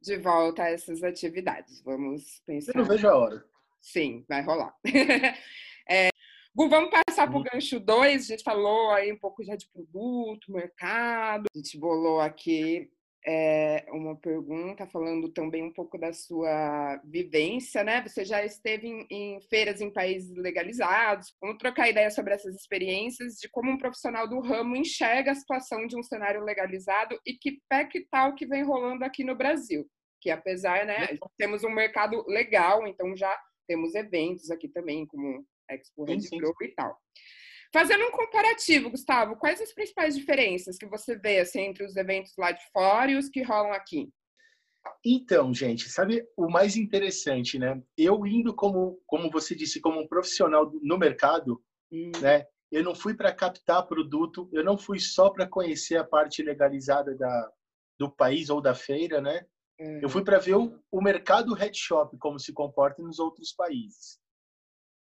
de 0.00 0.16
volta 0.16 0.62
a 0.62 0.70
essas 0.70 1.02
atividades. 1.02 1.82
Vamos 1.82 2.42
pensar. 2.46 2.72
Eu 2.74 2.80
não 2.80 2.88
vejo 2.88 3.08
a 3.08 3.16
hora. 3.16 3.44
Sim, 3.80 4.24
vai 4.28 4.42
rolar. 4.42 4.74
é, 5.88 6.08
Gu, 6.54 6.68
vamos 6.68 6.90
passar 6.90 7.26
para 7.26 7.34
o 7.34 7.38
uhum. 7.38 7.44
gancho 7.52 7.78
2. 7.78 8.22
A 8.22 8.26
gente 8.26 8.42
falou 8.42 8.90
aí 8.90 9.12
um 9.12 9.18
pouco 9.18 9.44
já 9.44 9.56
de 9.56 9.68
produto, 9.68 10.52
mercado. 10.52 11.46
A 11.54 11.58
gente 11.58 11.78
bolou 11.78 12.20
aqui 12.20 12.90
é, 13.24 13.86
uma 13.90 14.16
pergunta 14.16 14.86
falando 14.86 15.28
também 15.28 15.62
um 15.62 15.72
pouco 15.72 15.96
da 15.96 16.12
sua 16.12 17.00
vivência, 17.04 17.84
né? 17.84 18.02
Você 18.02 18.24
já 18.24 18.44
esteve 18.44 18.88
em, 18.88 19.06
em, 19.10 19.40
feiras 19.42 19.80
em 19.80 19.92
países 19.92 20.36
legalizados. 20.36 21.34
Vamos 21.40 21.58
trocar 21.58 21.88
ideia 21.88 22.10
sobre 22.10 22.34
essas 22.34 22.54
experiências, 22.54 23.34
de 23.34 23.48
como 23.48 23.70
um 23.70 23.78
profissional 23.78 24.28
do 24.28 24.40
ramo 24.40 24.76
enxerga 24.76 25.32
a 25.32 25.36
situação 25.36 25.86
de 25.86 25.96
um 25.96 26.02
cenário 26.02 26.42
legalizado 26.42 27.16
e 27.24 27.34
que 27.34 27.60
pé 27.68 27.84
que 27.84 28.06
tal 28.10 28.34
que 28.34 28.46
vem 28.46 28.64
rolando 28.64 29.04
aqui 29.04 29.22
no 29.22 29.36
Brasil. 29.36 29.86
Que 30.20 30.30
apesar, 30.30 30.84
né, 30.84 31.16
temos 31.36 31.62
um 31.64 31.70
mercado 31.70 32.24
legal, 32.26 32.86
então 32.86 33.16
já 33.16 33.36
temos 33.68 33.94
eventos 33.94 34.50
aqui 34.50 34.68
também, 34.68 35.06
como 35.06 35.44
Expo 35.70 36.04
Red 36.04 36.28
Globo 36.30 36.62
e 36.62 36.74
tal. 36.74 36.96
Fazendo 37.72 38.04
um 38.04 38.10
comparativo, 38.10 38.90
Gustavo, 38.90 39.36
quais 39.36 39.60
as 39.60 39.72
principais 39.72 40.14
diferenças 40.14 40.76
que 40.76 40.86
você 40.86 41.16
vê 41.16 41.40
assim, 41.40 41.60
entre 41.60 41.84
os 41.84 41.96
eventos 41.96 42.32
lá 42.36 42.52
de 42.52 42.62
fora 42.70 43.10
e 43.10 43.16
os 43.16 43.28
que 43.28 43.42
rolam 43.42 43.72
aqui? 43.72 44.12
Então, 45.04 45.54
gente, 45.54 45.88
sabe 45.88 46.26
o 46.36 46.50
mais 46.50 46.76
interessante, 46.76 47.58
né? 47.58 47.80
Eu 47.96 48.26
indo 48.26 48.54
como, 48.54 49.00
como 49.06 49.30
você 49.30 49.54
disse, 49.54 49.80
como 49.80 50.00
um 50.00 50.06
profissional 50.06 50.70
no 50.82 50.98
mercado, 50.98 51.62
hum. 51.90 52.12
né? 52.20 52.46
Eu 52.70 52.82
não 52.82 52.94
fui 52.94 53.14
para 53.14 53.34
captar 53.34 53.86
produto, 53.86 54.48
eu 54.52 54.64
não 54.64 54.76
fui 54.76 54.98
só 54.98 55.30
para 55.30 55.46
conhecer 55.46 55.96
a 55.96 56.04
parte 56.04 56.42
legalizada 56.42 57.14
da, 57.16 57.52
do 57.98 58.10
país 58.10 58.50
ou 58.50 58.60
da 58.60 58.74
feira, 58.74 59.20
né? 59.20 59.46
Uhum. 59.78 60.00
Eu 60.02 60.08
fui 60.08 60.24
para 60.24 60.38
ver 60.38 60.54
o, 60.54 60.78
o 60.90 61.02
mercado 61.02 61.54
head 61.54 61.76
shop 61.76 62.16
como 62.18 62.38
se 62.38 62.52
comporta 62.52 63.02
nos 63.02 63.18
outros 63.18 63.52
países. 63.52 64.18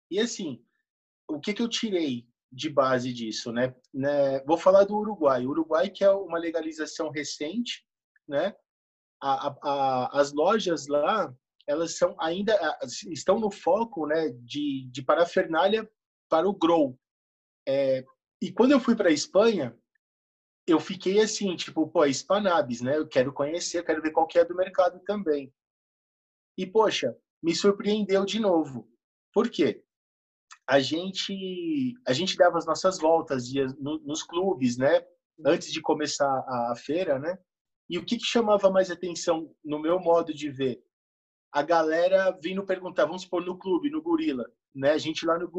E 0.10 0.20
assim, 0.20 0.63
o 1.27 1.39
que 1.39 1.53
que 1.53 1.62
eu 1.62 1.70
tirei 1.70 2.27
de 2.51 2.70
base 2.70 3.13
disso, 3.13 3.51
né? 3.51 3.74
né? 3.93 4.39
Vou 4.43 4.58
falar 4.58 4.84
do 4.84 4.98
Uruguai. 4.98 5.46
O 5.46 5.50
Uruguai 5.50 5.89
que 5.89 6.03
é 6.03 6.12
uma 6.12 6.38
legalização 6.38 7.10
recente, 7.10 7.86
né? 8.27 8.55
A, 9.22 9.48
a, 9.48 9.58
a, 9.63 10.20
as 10.20 10.34
lojas 10.34 10.88
lá, 10.88 11.34
elas 11.67 11.98
são 11.98 12.15
ainda 12.20 12.58
estão 13.10 13.39
no 13.39 13.51
foco, 13.51 14.05
né? 14.05 14.29
De, 14.41 14.89
de 14.91 15.01
parafernália 15.01 15.89
para 16.29 16.48
o 16.48 16.53
grow. 16.53 17.00
É, 17.67 18.03
e 18.41 18.51
quando 18.51 18.72
eu 18.72 18.79
fui 18.79 18.96
para 18.96 19.10
a 19.10 19.13
Espanha, 19.13 19.77
eu 20.67 20.79
fiquei 20.79 21.20
assim, 21.20 21.55
tipo, 21.55 21.88
pô, 21.88 22.05
Spanabis, 22.05 22.81
né? 22.81 22.98
Eu 22.98 23.08
quero 23.08 23.31
conhecer, 23.31 23.84
quero 23.86 24.01
ver 24.01 24.12
qual 24.12 24.27
que 24.27 24.39
é 24.39 24.46
do 24.46 24.55
mercado 24.55 25.00
também. 25.05 25.53
E 26.58 26.65
poxa, 26.65 27.15
me 27.41 27.55
surpreendeu 27.55 28.25
de 28.25 28.39
novo. 28.39 28.89
Por 29.34 29.50
quê? 29.50 29.84
A 30.72 30.80
gente 30.80 31.94
a 32.08 32.13
gente 32.13 32.38
dava 32.38 32.58
as 32.58 32.66
nossas 32.66 32.98
voltas 32.98 33.44
nos 33.78 34.24
clubes, 34.24 34.78
né? 34.78 35.06
Antes 35.46 35.70
de 35.70 35.82
começar 35.82 36.25
a, 36.25 36.72
a 36.72 36.75
feira, 36.78 37.20
né? 37.20 37.38
E 37.90 37.98
o 37.98 38.06
que, 38.06 38.18
que, 38.18 38.24
chamava 38.24 38.72
mais 38.72 38.90
atenção 38.90 39.54
no 39.66 39.80
meu 39.80 40.00
modo 40.00 40.34
de 40.34 40.50
ver? 40.50 40.82
A 41.51 41.62
galera 41.62 42.32
vindo 42.42 42.66
perguntar, 42.66 43.04
vamos 43.04 43.24
supor, 43.24 43.44
no 43.44 43.60
clube, 43.60 43.90
no 43.90 44.01
Gorila, 44.01 44.46
né? 44.74 44.92
A 44.92 44.98
gente 44.98 45.25
lá 45.25 45.38
no, 45.38 45.51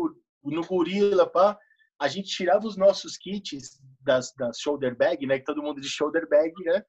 no 0.45 0.67
Gorila, 0.67 1.27
pá, 1.27 1.59
a 2.01 2.09
gente 2.09 2.35
tirava 2.35 2.67
os 2.67 2.79
nossos 2.79 3.19
kits 3.19 3.83
das, 4.01 4.33
das 4.33 4.59
shoulder 4.61 4.97
bag, 4.97 5.27
né? 5.27 5.39
Que 5.39 5.45
todo 5.45 5.63
mundo 5.63 5.79
de 5.79 5.91
shoulder 5.91 6.27
bag, 6.27 6.55
né? 6.65 6.83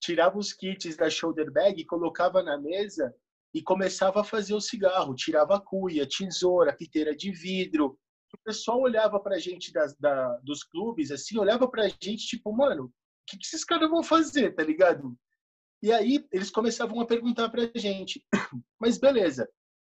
Tirava 0.00 0.38
os 0.38 0.52
kits 0.52 0.96
da 0.96 1.10
shoulder 1.10 1.50
bag 1.50 1.80
e 1.80 1.86
colocava 1.86 2.40
na 2.40 2.56
mesa 2.56 3.12
e 3.54 3.62
começava 3.62 4.20
a 4.20 4.24
fazer 4.24 4.54
o 4.54 4.60
cigarro, 4.60 5.14
tirava 5.14 5.56
a 5.56 5.60
cuia, 5.60 6.08
tesoura, 6.08 6.74
piteira 6.74 7.14
de 7.14 7.30
vidro. 7.30 7.98
O 8.32 8.38
pessoal 8.44 8.80
olhava 8.80 9.20
para 9.20 9.36
a 9.36 9.38
gente 9.38 9.72
das, 9.72 9.94
da, 9.96 10.36
dos 10.38 10.64
clubes, 10.64 11.10
assim, 11.10 11.38
olhava 11.38 11.68
para 11.68 11.84
a 11.84 11.88
gente 11.88 12.26
tipo, 12.26 12.50
mano, 12.52 12.84
o 12.84 12.90
que, 13.26 13.36
que 13.36 13.44
esses 13.44 13.64
caras 13.64 13.90
vão 13.90 14.02
fazer, 14.02 14.54
tá 14.54 14.62
ligado? 14.62 15.14
E 15.82 15.92
aí 15.92 16.24
eles 16.32 16.50
começavam 16.50 17.00
a 17.00 17.06
perguntar 17.06 17.50
para 17.50 17.70
a 17.74 17.78
gente, 17.78 18.24
mas 18.80 18.98
beleza. 18.98 19.48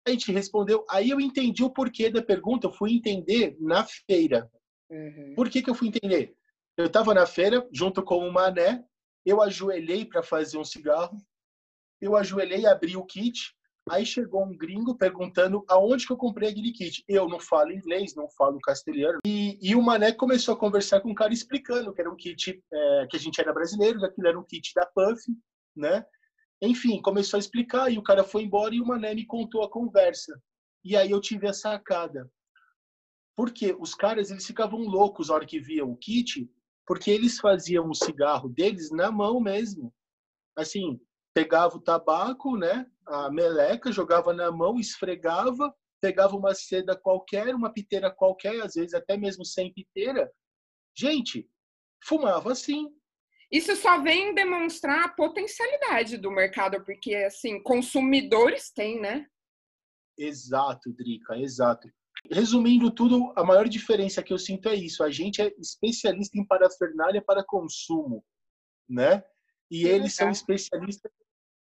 A 0.06 0.10
gente 0.10 0.32
respondeu, 0.32 0.86
aí 0.88 1.10
eu 1.10 1.20
entendi 1.20 1.62
o 1.62 1.70
porquê 1.70 2.08
da 2.08 2.22
pergunta, 2.22 2.66
eu 2.66 2.72
fui 2.72 2.94
entender 2.94 3.56
na 3.60 3.84
feira. 3.84 4.50
Uhum. 4.88 5.34
Por 5.36 5.50
que, 5.50 5.62
que 5.62 5.68
eu 5.68 5.74
fui 5.74 5.88
entender? 5.88 6.34
Eu 6.76 6.86
estava 6.86 7.12
na 7.12 7.26
feira, 7.26 7.68
junto 7.70 8.02
com 8.02 8.26
o 8.26 8.32
Mané, 8.32 8.82
eu 9.26 9.42
ajoelhei 9.42 10.06
para 10.06 10.22
fazer 10.22 10.56
um 10.56 10.64
cigarro, 10.64 11.18
eu 12.00 12.16
ajoelhei, 12.16 12.66
abri 12.66 12.96
o 12.96 13.04
kit, 13.04 13.54
Aí 13.88 14.06
chegou 14.06 14.44
um 14.44 14.56
gringo 14.56 14.96
perguntando 14.96 15.64
aonde 15.68 16.06
que 16.06 16.12
eu 16.12 16.16
comprei 16.16 16.50
aquele 16.50 16.70
kit. 16.70 17.02
Eu 17.08 17.28
não 17.28 17.40
falo 17.40 17.72
inglês, 17.72 18.14
não 18.14 18.28
falo 18.30 18.60
castelhano. 18.60 19.18
E, 19.26 19.58
e 19.60 19.74
o 19.74 19.82
Mané 19.82 20.12
começou 20.12 20.54
a 20.54 20.58
conversar 20.58 21.00
com 21.00 21.10
o 21.10 21.14
cara 21.14 21.32
explicando 21.32 21.92
que 21.92 22.00
era 22.00 22.10
um 22.10 22.16
kit, 22.16 22.62
é, 22.72 23.06
que 23.10 23.16
a 23.16 23.20
gente 23.20 23.40
era 23.40 23.52
brasileiro, 23.52 23.98
que 23.98 24.06
aquilo 24.06 24.28
era 24.28 24.38
um 24.38 24.44
kit 24.44 24.72
da 24.74 24.86
Puff, 24.86 25.20
né? 25.74 26.04
Enfim, 26.62 27.02
começou 27.02 27.36
a 27.36 27.40
explicar 27.40 27.90
e 27.90 27.98
o 27.98 28.02
cara 28.02 28.22
foi 28.22 28.42
embora 28.44 28.74
e 28.74 28.80
o 28.80 28.86
Mané 28.86 29.14
me 29.14 29.26
contou 29.26 29.64
a 29.64 29.70
conversa. 29.70 30.40
E 30.84 30.96
aí 30.96 31.10
eu 31.10 31.20
tive 31.20 31.48
a 31.48 31.52
sacada. 31.52 32.30
Porque 33.34 33.74
os 33.78 33.94
caras, 33.94 34.30
eles 34.30 34.46
ficavam 34.46 34.80
loucos 34.80 35.28
na 35.28 35.34
hora 35.34 35.46
que 35.46 35.58
viam 35.58 35.90
o 35.90 35.96
kit, 35.96 36.48
porque 36.86 37.10
eles 37.10 37.40
faziam 37.40 37.88
o 37.88 37.94
cigarro 37.94 38.48
deles 38.48 38.90
na 38.90 39.10
mão 39.10 39.40
mesmo. 39.40 39.92
Assim, 40.54 41.00
pegava 41.34 41.76
o 41.76 41.80
tabaco, 41.80 42.56
né, 42.56 42.86
a 43.06 43.30
meleca, 43.30 43.92
jogava 43.92 44.32
na 44.32 44.50
mão, 44.50 44.78
esfregava, 44.78 45.74
pegava 46.00 46.36
uma 46.36 46.54
seda 46.54 46.96
qualquer, 46.96 47.54
uma 47.54 47.72
piteira 47.72 48.10
qualquer, 48.10 48.60
às 48.62 48.74
vezes 48.74 48.94
até 48.94 49.16
mesmo 49.16 49.44
sem 49.44 49.72
piteira. 49.72 50.30
Gente, 50.96 51.48
fumava 52.04 52.52
assim. 52.52 52.88
Isso 53.50 53.74
só 53.76 54.00
vem 54.00 54.34
demonstrar 54.34 55.04
a 55.04 55.08
potencialidade 55.08 56.16
do 56.16 56.30
mercado, 56.30 56.84
porque 56.84 57.14
assim, 57.16 57.62
consumidores 57.62 58.70
têm, 58.70 59.00
né? 59.00 59.26
Exato, 60.16 60.92
Drica, 60.92 61.36
exato. 61.36 61.88
Resumindo 62.30 62.90
tudo, 62.90 63.32
a 63.34 63.42
maior 63.42 63.68
diferença 63.68 64.22
que 64.22 64.32
eu 64.32 64.38
sinto 64.38 64.68
é 64.68 64.74
isso. 64.74 65.02
A 65.02 65.10
gente 65.10 65.40
é 65.40 65.52
especialista 65.58 66.38
em 66.38 66.46
parafernália 66.46 67.22
para 67.22 67.44
consumo, 67.44 68.24
né? 68.88 69.24
E 69.70 69.86
eles 69.86 70.14
são 70.14 70.30
especialistas 70.30 71.10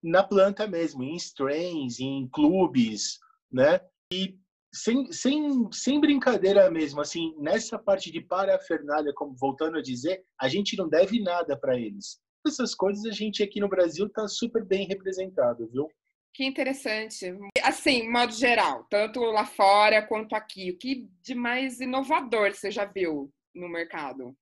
na 0.06 0.24
planta 0.24 0.68
mesmo, 0.68 1.04
em 1.04 1.16
strains, 1.16 2.00
em 2.00 2.30
clubes, 2.32 3.20
né? 3.52 3.82
E 4.14 4.38
sem, 4.74 5.12
sem, 5.12 5.70
sem 5.72 6.00
brincadeira 6.00 6.70
mesmo, 6.70 7.02
assim, 7.02 7.34
nessa 7.40 7.80
parte 7.80 8.12
de 8.12 8.22
parafernália, 8.22 9.14
como 9.16 9.36
voltando 9.36 9.78
a 9.78 9.82
dizer, 9.82 10.24
a 10.40 10.48
gente 10.48 10.78
não 10.78 10.88
deve 10.88 11.20
nada 11.22 11.58
para 11.58 11.80
eles. 11.80 12.20
Essas 12.46 12.76
coisas 12.76 13.04
a 13.06 13.12
gente 13.12 13.42
aqui 13.42 13.60
no 13.60 13.70
Brasil 13.70 14.08
tá 14.10 14.28
super 14.28 14.64
bem 14.64 14.86
representado, 14.86 15.68
viu? 15.72 15.90
Que 16.34 16.44
interessante. 16.44 17.34
Assim, 17.64 18.10
modo 18.12 18.34
geral, 18.34 18.86
tanto 18.90 19.22
lá 19.22 19.46
fora 19.46 20.06
quanto 20.06 20.36
aqui, 20.36 20.70
o 20.70 20.78
que 20.78 21.10
de 21.24 21.34
mais 21.34 21.80
inovador 21.80 22.54
você 22.54 22.70
já 22.70 22.86
viu 22.86 23.32
no 23.56 23.70
mercado? 23.70 24.36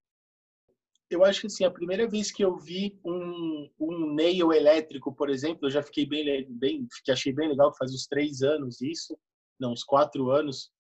Eu 1.14 1.24
acho 1.24 1.42
que 1.42 1.48
assim, 1.48 1.64
a 1.64 1.72
primeira 1.72 2.08
vez 2.08 2.32
que 2.32 2.44
eu 2.44 2.58
vi 2.58 3.00
um, 3.04 3.70
um 3.80 4.14
nail 4.14 4.52
elétrico, 4.52 5.14
por 5.14 5.30
exemplo, 5.30 5.68
eu 5.68 5.72
já 5.72 5.82
fiquei 5.82 6.06
bem, 6.06 6.46
bem 6.50 6.88
achei 7.10 7.34
bem 7.34 7.50
legal, 7.50 7.76
faz 7.76 7.94
uns 7.94 8.08
três 8.08 8.42
anos 8.42 8.82
isso, 8.82 9.18
não, 9.60 9.72
uns 9.72 9.84
quatro 9.84 10.30
anos. 10.32 10.72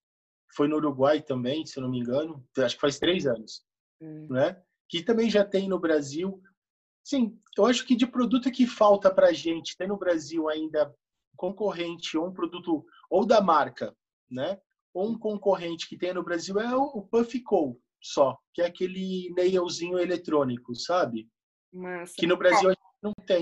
Foi 0.55 0.67
no 0.67 0.75
Uruguai 0.75 1.21
também, 1.21 1.65
se 1.65 1.77
eu 1.77 1.83
não 1.83 1.89
me 1.89 1.99
engano, 1.99 2.45
acho 2.57 2.75
que 2.75 2.81
faz 2.81 2.99
três 2.99 3.25
anos, 3.25 3.63
hum. 4.01 4.27
né? 4.29 4.61
Que 4.89 5.01
também 5.03 5.29
já 5.29 5.43
tem 5.43 5.67
no 5.67 5.79
Brasil. 5.79 6.41
Sim, 7.03 7.39
eu 7.57 7.65
acho 7.65 7.85
que 7.85 7.95
de 7.95 8.05
produto 8.05 8.51
que 8.51 8.67
falta 8.67 9.13
para 9.13 9.33
gente 9.33 9.75
tem 9.75 9.87
no 9.87 9.97
Brasil 9.97 10.47
ainda 10.47 10.93
concorrente 11.35 12.17
ou 12.17 12.27
um 12.27 12.33
produto 12.33 12.85
ou 13.09 13.25
da 13.25 13.41
marca, 13.41 13.95
né? 14.29 14.59
Ou 14.93 15.09
um 15.09 15.17
concorrente 15.17 15.87
que 15.89 15.97
tem 15.97 16.13
no 16.13 16.23
Brasil 16.23 16.59
é 16.59 16.75
o, 16.75 16.83
o 16.83 17.01
Puff 17.01 17.39
Co 17.41 17.81
só, 18.03 18.37
que 18.53 18.61
é 18.61 18.65
aquele 18.65 19.33
nailzinho 19.35 19.97
eletrônico, 19.97 20.75
sabe? 20.75 21.29
Massa. 21.71 22.13
Que 22.17 22.27
no 22.27 22.35
Brasil 22.35 22.69
a 22.69 22.73
gente 22.73 23.01
não 23.01 23.13
tem. 23.25 23.41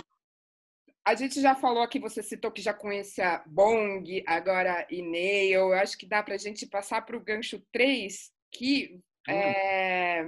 A 1.04 1.16
gente 1.16 1.42
já 1.42 1.56
falou 1.56 1.82
aqui, 1.82 2.00
você 2.00 2.22
citou 2.22 2.52
que 2.52 2.62
já 2.62 2.74
conhecia 2.74 3.44
Bong, 3.48 4.24
agora 4.28 4.86
e 4.90 5.02
Nail. 5.02 5.62
Eu 5.62 5.74
acho 5.74 5.98
que 5.98 6.06
dá 6.06 6.22
para 6.22 6.36
a 6.36 6.38
gente 6.38 6.68
passar 6.68 7.04
para 7.04 7.18
o 7.18 7.24
gancho 7.24 7.60
3, 7.74 8.32
que 8.52 9.02
hum. 9.28 9.32
é 9.32 10.26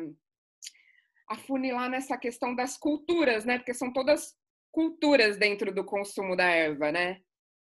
afunilar 1.30 1.90
nessa 1.90 2.18
questão 2.18 2.56
das 2.56 2.76
culturas, 2.76 3.46
né? 3.46 3.60
Porque 3.60 3.74
são 3.74 3.94
todas 3.94 4.36
culturas 4.72 5.38
dentro 5.38 5.74
do 5.74 5.86
consumo 5.86 6.36
da 6.36 6.50
erva, 6.50 6.92
né? 6.92 7.22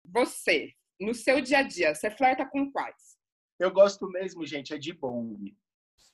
Você, 0.04 0.74
no 1.00 1.14
seu 1.14 1.40
dia 1.40 1.58
a 1.58 1.62
dia, 1.62 1.94
você 1.94 2.10
flerta 2.10 2.44
com 2.44 2.70
quais? 2.70 3.18
Eu 3.58 3.70
gosto 3.70 4.06
mesmo, 4.08 4.46
gente, 4.46 4.74
é 4.74 4.78
de 4.78 4.92
bong 4.92 5.54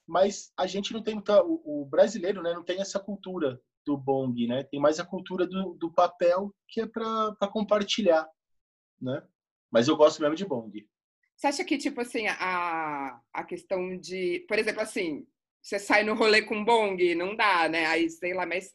mas 0.06 0.52
a 0.56 0.66
gente 0.66 0.92
não 0.92 1.02
tem 1.02 1.14
muita, 1.14 1.42
o, 1.42 1.84
brasileiro, 1.84 2.42
né, 2.42 2.54
não 2.54 2.62
tem 2.62 2.80
essa 2.80 3.00
cultura 3.00 3.60
do 3.84 3.96
bong, 3.96 4.46
né? 4.46 4.64
Tem 4.64 4.80
mais 4.80 4.98
a 4.98 5.04
cultura 5.04 5.46
do, 5.46 5.74
do 5.74 5.92
papel 5.92 6.54
que 6.68 6.80
é 6.80 6.86
para 6.86 7.48
compartilhar, 7.52 8.28
né? 9.00 9.22
Mas 9.70 9.88
eu 9.88 9.96
gosto 9.96 10.20
mesmo 10.20 10.34
de 10.34 10.44
bong. 10.44 10.88
Você 11.36 11.46
acha 11.46 11.64
que 11.64 11.78
tipo 11.78 12.00
assim 12.00 12.26
a, 12.26 13.20
a 13.32 13.44
questão 13.44 13.96
de, 13.98 14.44
por 14.48 14.58
exemplo, 14.58 14.80
assim, 14.80 15.26
você 15.62 15.78
sai 15.78 16.02
no 16.02 16.14
rolê 16.14 16.42
com 16.42 16.64
bong, 16.64 17.14
não 17.14 17.36
dá, 17.36 17.68
né? 17.68 17.86
Aí 17.86 18.08
sei 18.10 18.34
lá, 18.34 18.46
mas 18.46 18.74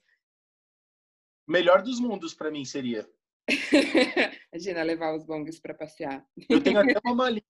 melhor 1.48 1.82
dos 1.82 2.00
mundos 2.00 2.34
para 2.34 2.52
mim 2.52 2.64
seria. 2.64 3.10
Imagina 4.54 4.84
levar 4.84 5.16
os 5.16 5.26
bongs 5.26 5.60
para 5.60 5.74
passear. 5.74 6.26
Eu 6.50 6.62
tenho 6.62 6.80
até 6.80 7.00
uma 7.04 7.16
malinha 7.16 7.44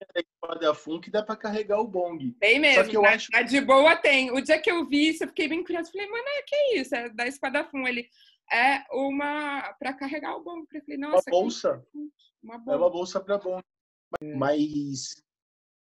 da 0.59 0.73
Fun 0.73 0.99
que 0.99 1.11
dá 1.11 1.23
para 1.23 1.35
carregar 1.35 1.79
o 1.79 1.87
bong. 1.87 2.31
Tem 2.39 2.59
mesmo. 2.59 2.83
Só 2.83 2.89
que 2.89 2.97
eu 2.97 3.01
na, 3.01 3.09
acho... 3.09 3.31
na 3.31 3.41
de 3.41 3.61
boa 3.61 3.95
tem. 3.95 4.31
O 4.31 4.41
dia 4.41 4.59
que 4.59 4.71
eu 4.71 4.87
vi 4.87 5.09
isso, 5.09 5.23
eu 5.23 5.27
fiquei 5.27 5.47
bem 5.47 5.63
curiosa. 5.63 5.91
Falei, 5.91 6.07
mano, 6.07 6.23
é 6.27 6.41
que 6.43 6.55
é 6.55 6.77
isso? 6.79 6.95
É 6.95 7.09
da 7.09 7.27
Espada 7.27 7.63
Fun. 7.65 7.87
Ele 7.87 8.07
é 8.51 8.83
uma 8.91 9.73
para 9.79 9.93
carregar 9.93 10.35
o 10.35 10.43
bong. 10.43 10.65
Eu 10.73 10.81
falei, 10.81 10.97
nossa. 10.97 11.29
Uma 11.29 11.41
bolsa. 11.41 11.85
Uma 12.43 12.57
bolsa. 12.57 12.71
É 12.71 12.77
uma 12.77 12.89
bolsa 12.89 13.19
para 13.19 13.37
bong. 13.37 13.63
É. 14.21 14.35
Mas 14.35 15.21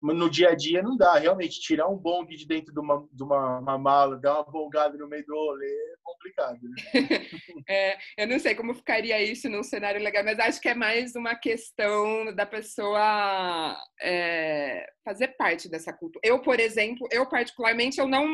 no 0.02 0.30
dia 0.30 0.50
a 0.50 0.56
dia 0.56 0.82
não 0.82 0.96
dá. 0.96 1.18
Realmente, 1.18 1.60
tirar 1.60 1.88
um 1.88 1.98
bong 1.98 2.36
de 2.36 2.48
dentro 2.48 2.74
de 2.74 2.80
uma, 2.80 3.08
de 3.12 3.24
uma, 3.24 3.60
uma 3.60 3.78
mala, 3.78 4.18
dar 4.18 4.36
uma 4.36 4.44
bongada 4.44 4.98
no 4.98 5.08
meio 5.08 5.26
do 5.26 5.36
rolê 5.36 5.68
é 5.68 5.96
complicado. 6.04 6.60
Né? 6.62 6.76
é, 7.68 7.98
eu 8.18 8.28
não 8.28 8.40
sei 8.40 8.56
como 8.56 8.74
ficaria 8.74 9.22
isso 9.22 9.50
num 9.50 9.64
cenário 9.64 10.02
legal, 10.02 10.24
mas 10.24 10.40
acho 10.40 10.62
que 10.62 10.70
é 10.70 10.76
mais 10.76 11.16
uma 11.16 11.36
questão 11.36 12.34
da 12.34 12.46
pessoa 12.46 13.78
é, 14.02 14.86
fazer 15.04 15.30
parte 15.30 15.70
dessa 15.70 15.94
cultura. 15.94 16.22
Eu, 16.24 16.42
por 16.42 16.60
exemplo, 16.60 17.08
eu 17.12 17.28
particularmente, 17.28 18.00
eu 18.00 18.08
não. 18.08 18.26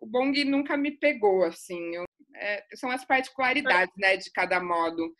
O 0.00 0.06
bong 0.06 0.44
nunca 0.44 0.76
me 0.76 0.92
pegou, 0.92 1.44
assim. 1.44 1.94
Eu, 1.94 2.04
é, 2.36 2.64
são 2.74 2.90
as 2.90 3.04
particularidades, 3.04 3.94
né, 3.96 4.16
de 4.16 4.30
cada 4.30 4.60
modo. 4.60 5.14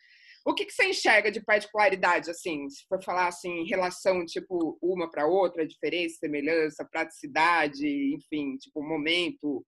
O 0.47 0.53
que, 0.53 0.63
que 0.63 0.71
você 0.71 0.89
enxerga 0.89 1.31
de 1.31 1.43
particularidade, 1.43 2.29
assim, 2.29 2.69
se 2.69 2.85
for 2.87 3.03
falar 3.03 3.27
assim, 3.27 3.49
em 3.49 3.67
relação, 3.67 4.23
tipo, 4.23 4.77
uma 4.79 5.09
para 5.09 5.25
outra, 5.25 5.65
diferença, 5.65 6.17
semelhança, 6.19 6.87
praticidade, 6.89 8.13
enfim, 8.13 8.55
tipo, 8.57 8.83
momento? 8.83 9.65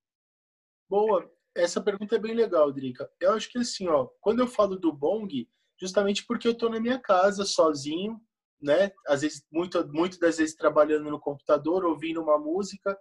Boa, 0.87 1.27
essa 1.55 1.81
pergunta 1.81 2.15
é 2.15 2.19
bem 2.19 2.35
legal, 2.35 2.71
Drica. 2.71 3.09
Eu 3.19 3.31
acho 3.31 3.49
que 3.49 3.57
assim, 3.57 3.87
ó, 3.87 4.07
quando 4.21 4.39
eu 4.39 4.47
falo 4.47 4.77
do 4.77 4.93
bong, 4.93 5.49
justamente 5.81 6.23
porque 6.27 6.47
eu 6.47 6.55
tô 6.55 6.69
na 6.69 6.79
minha 6.79 6.99
casa 6.99 7.43
sozinho, 7.43 8.21
né? 8.61 8.91
Às 9.07 9.21
vezes, 9.21 9.43
muito, 9.51 9.85
muito 9.87 10.19
das 10.19 10.37
vezes 10.37 10.55
trabalhando 10.55 11.09
no 11.09 11.19
computador, 11.19 11.85
ouvindo 11.85 12.21
uma 12.21 12.37
música, 12.37 12.95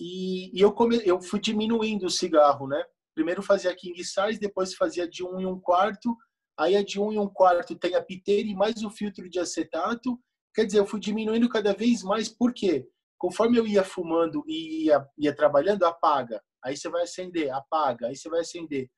e, 0.00 0.50
e 0.56 0.60
eu, 0.60 0.72
come, 0.72 1.00
eu 1.04 1.20
fui 1.20 1.38
diminuindo 1.38 2.06
o 2.06 2.10
cigarro, 2.10 2.66
né? 2.66 2.84
Primeiro 3.14 3.42
fazia 3.42 3.74
king 3.76 4.02
size, 4.02 4.40
depois 4.40 4.74
fazia 4.74 5.08
de 5.08 5.24
um 5.24 5.40
e 5.40 5.46
um 5.46 5.60
quarto, 5.60 6.16
aí 6.58 6.76
a 6.76 6.82
de 6.82 7.00
um 7.00 7.12
e 7.12 7.18
um 7.18 7.28
quarto 7.28 7.76
tem 7.76 7.94
a 7.94 8.02
piteira 8.02 8.48
e 8.48 8.54
mais 8.54 8.82
o 8.82 8.90
filtro 8.90 9.28
de 9.28 9.38
acetato. 9.38 10.18
Quer 10.54 10.66
dizer, 10.66 10.78
eu 10.78 10.86
fui 10.86 11.00
diminuindo 11.00 11.48
cada 11.48 11.72
vez 11.72 12.02
mais, 12.02 12.28
por 12.28 12.52
quê? 12.52 12.86
Conforme 13.18 13.58
eu 13.58 13.66
ia 13.66 13.82
fumando 13.82 14.44
e 14.46 14.86
ia, 14.86 15.06
ia 15.18 15.34
trabalhando, 15.34 15.84
apaga. 15.84 16.42
Aí 16.64 16.76
você 16.76 16.88
vai 16.88 17.02
acender, 17.02 17.50
apaga, 17.50 18.06
aí 18.06 18.16
você 18.16 18.28
vai 18.28 18.40
acender. 18.40 18.88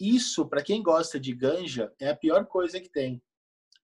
Isso, 0.00 0.48
para 0.48 0.62
quem 0.62 0.82
gosta 0.82 1.20
de 1.20 1.34
ganja, 1.34 1.92
é 2.00 2.08
a 2.08 2.16
pior 2.16 2.46
coisa 2.46 2.80
que 2.80 2.90
tem. 2.90 3.22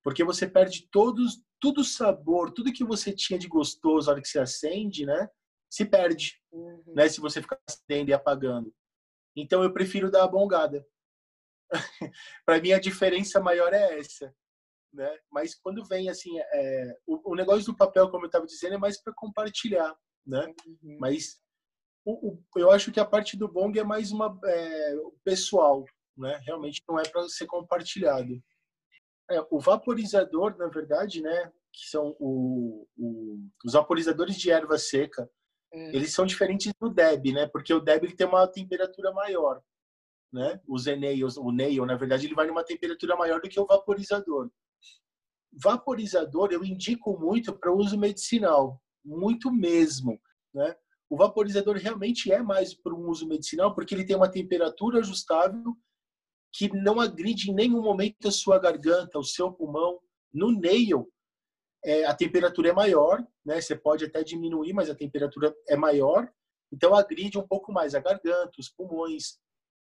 Porque 0.02 0.24
você 0.24 0.48
perde 0.48 0.88
todos, 0.90 1.42
tudo 1.60 1.82
o 1.82 1.84
sabor, 1.84 2.52
tudo 2.52 2.72
que 2.72 2.84
você 2.84 3.12
tinha 3.12 3.38
de 3.38 3.46
gostoso 3.46 4.06
na 4.06 4.12
hora 4.12 4.22
que 4.22 4.28
você 4.28 4.38
acende, 4.38 5.04
né? 5.04 5.28
Se 5.70 5.84
perde, 5.84 6.40
uhum. 6.50 6.94
né? 6.94 7.08
Se 7.08 7.20
você 7.20 7.42
ficar 7.42 7.58
acendendo 7.68 8.10
e 8.10 8.14
apagando. 8.14 8.72
Então 9.36 9.62
eu 9.62 9.72
prefiro 9.72 10.10
dar 10.10 10.24
a 10.24 10.28
bongada. 10.28 10.84
para 12.44 12.60
mim 12.60 12.72
a 12.72 12.80
diferença 12.80 13.40
maior 13.40 13.72
é 13.72 13.98
essa, 13.98 14.34
né? 14.92 15.18
Mas 15.30 15.54
quando 15.54 15.84
vem 15.84 16.08
assim, 16.08 16.38
é, 16.38 16.96
o, 17.06 17.32
o, 17.32 17.34
negócio 17.34 17.64
do 17.66 17.76
papel, 17.76 18.10
como 18.10 18.24
eu 18.24 18.28
estava 18.28 18.46
dizendo, 18.46 18.74
é 18.74 18.78
mais 18.78 19.00
para 19.00 19.12
compartilhar, 19.14 19.94
né? 20.26 20.52
Uhum. 20.66 20.98
Mas 20.98 21.40
o, 22.04 22.30
o, 22.30 22.42
eu 22.56 22.70
acho 22.70 22.90
que 22.90 23.00
a 23.00 23.04
parte 23.04 23.36
do 23.36 23.48
bong 23.48 23.78
é 23.78 23.84
mais 23.84 24.10
uma 24.10 24.38
é, 24.44 24.96
pessoal, 25.24 25.84
né? 26.16 26.40
Realmente 26.44 26.82
não 26.88 26.98
é 26.98 27.06
para 27.08 27.28
ser 27.28 27.46
compartilhado. 27.46 28.42
É, 29.30 29.44
o 29.50 29.60
vaporizador, 29.60 30.56
na 30.56 30.68
verdade, 30.68 31.20
né? 31.20 31.52
Que 31.72 31.86
são 31.90 32.16
os 32.18 33.72
vaporizadores 33.72 34.36
de 34.36 34.50
erva 34.50 34.78
seca, 34.78 35.30
é. 35.70 35.94
eles 35.94 36.14
são 36.14 36.24
diferentes 36.24 36.72
do 36.80 36.88
Deb, 36.88 37.26
né? 37.32 37.46
Porque 37.46 37.74
o 37.74 37.80
Deb 37.80 38.04
ele 38.04 38.16
tem 38.16 38.26
uma 38.26 38.46
temperatura 38.48 39.12
maior 39.12 39.62
né? 40.32 40.60
Os 40.66 40.86
nails, 40.86 41.36
o 41.36 41.50
nail, 41.50 41.86
na 41.86 41.96
verdade, 41.96 42.26
ele 42.26 42.34
vai 42.34 42.46
numa 42.46 42.64
temperatura 42.64 43.16
maior 43.16 43.40
do 43.40 43.48
que 43.48 43.58
o 43.58 43.66
vaporizador. 43.66 44.50
vaporizador 45.52 46.50
eu 46.52 46.64
indico 46.64 47.18
muito 47.18 47.52
para 47.52 47.72
uso 47.72 47.98
medicinal, 47.98 48.80
muito 49.04 49.50
mesmo, 49.50 50.20
né? 50.54 50.76
O 51.10 51.16
vaporizador 51.16 51.76
realmente 51.76 52.30
é 52.30 52.42
mais 52.42 52.74
para 52.74 52.94
um 52.94 53.08
uso 53.08 53.26
medicinal 53.26 53.74
porque 53.74 53.94
ele 53.94 54.04
tem 54.04 54.14
uma 54.14 54.30
temperatura 54.30 54.98
ajustável 54.98 55.74
que 56.52 56.70
não 56.74 57.00
agride 57.00 57.50
em 57.50 57.54
nenhum 57.54 57.82
momento 57.82 58.28
a 58.28 58.32
sua 58.32 58.58
garganta, 58.58 59.18
o 59.18 59.24
seu 59.24 59.50
pulmão. 59.50 59.98
No 60.32 60.52
nail, 60.52 61.10
é, 61.82 62.04
a 62.04 62.14
temperatura 62.14 62.68
é 62.68 62.72
maior, 62.72 63.26
né? 63.44 63.60
Você 63.60 63.74
pode 63.74 64.04
até 64.04 64.22
diminuir, 64.22 64.74
mas 64.74 64.90
a 64.90 64.94
temperatura 64.94 65.54
é 65.66 65.76
maior, 65.76 66.30
então 66.70 66.94
agride 66.94 67.38
um 67.38 67.46
pouco 67.46 67.72
mais 67.72 67.94
a 67.94 68.00
garganta, 68.00 68.52
os 68.58 68.68
pulmões, 68.68 69.38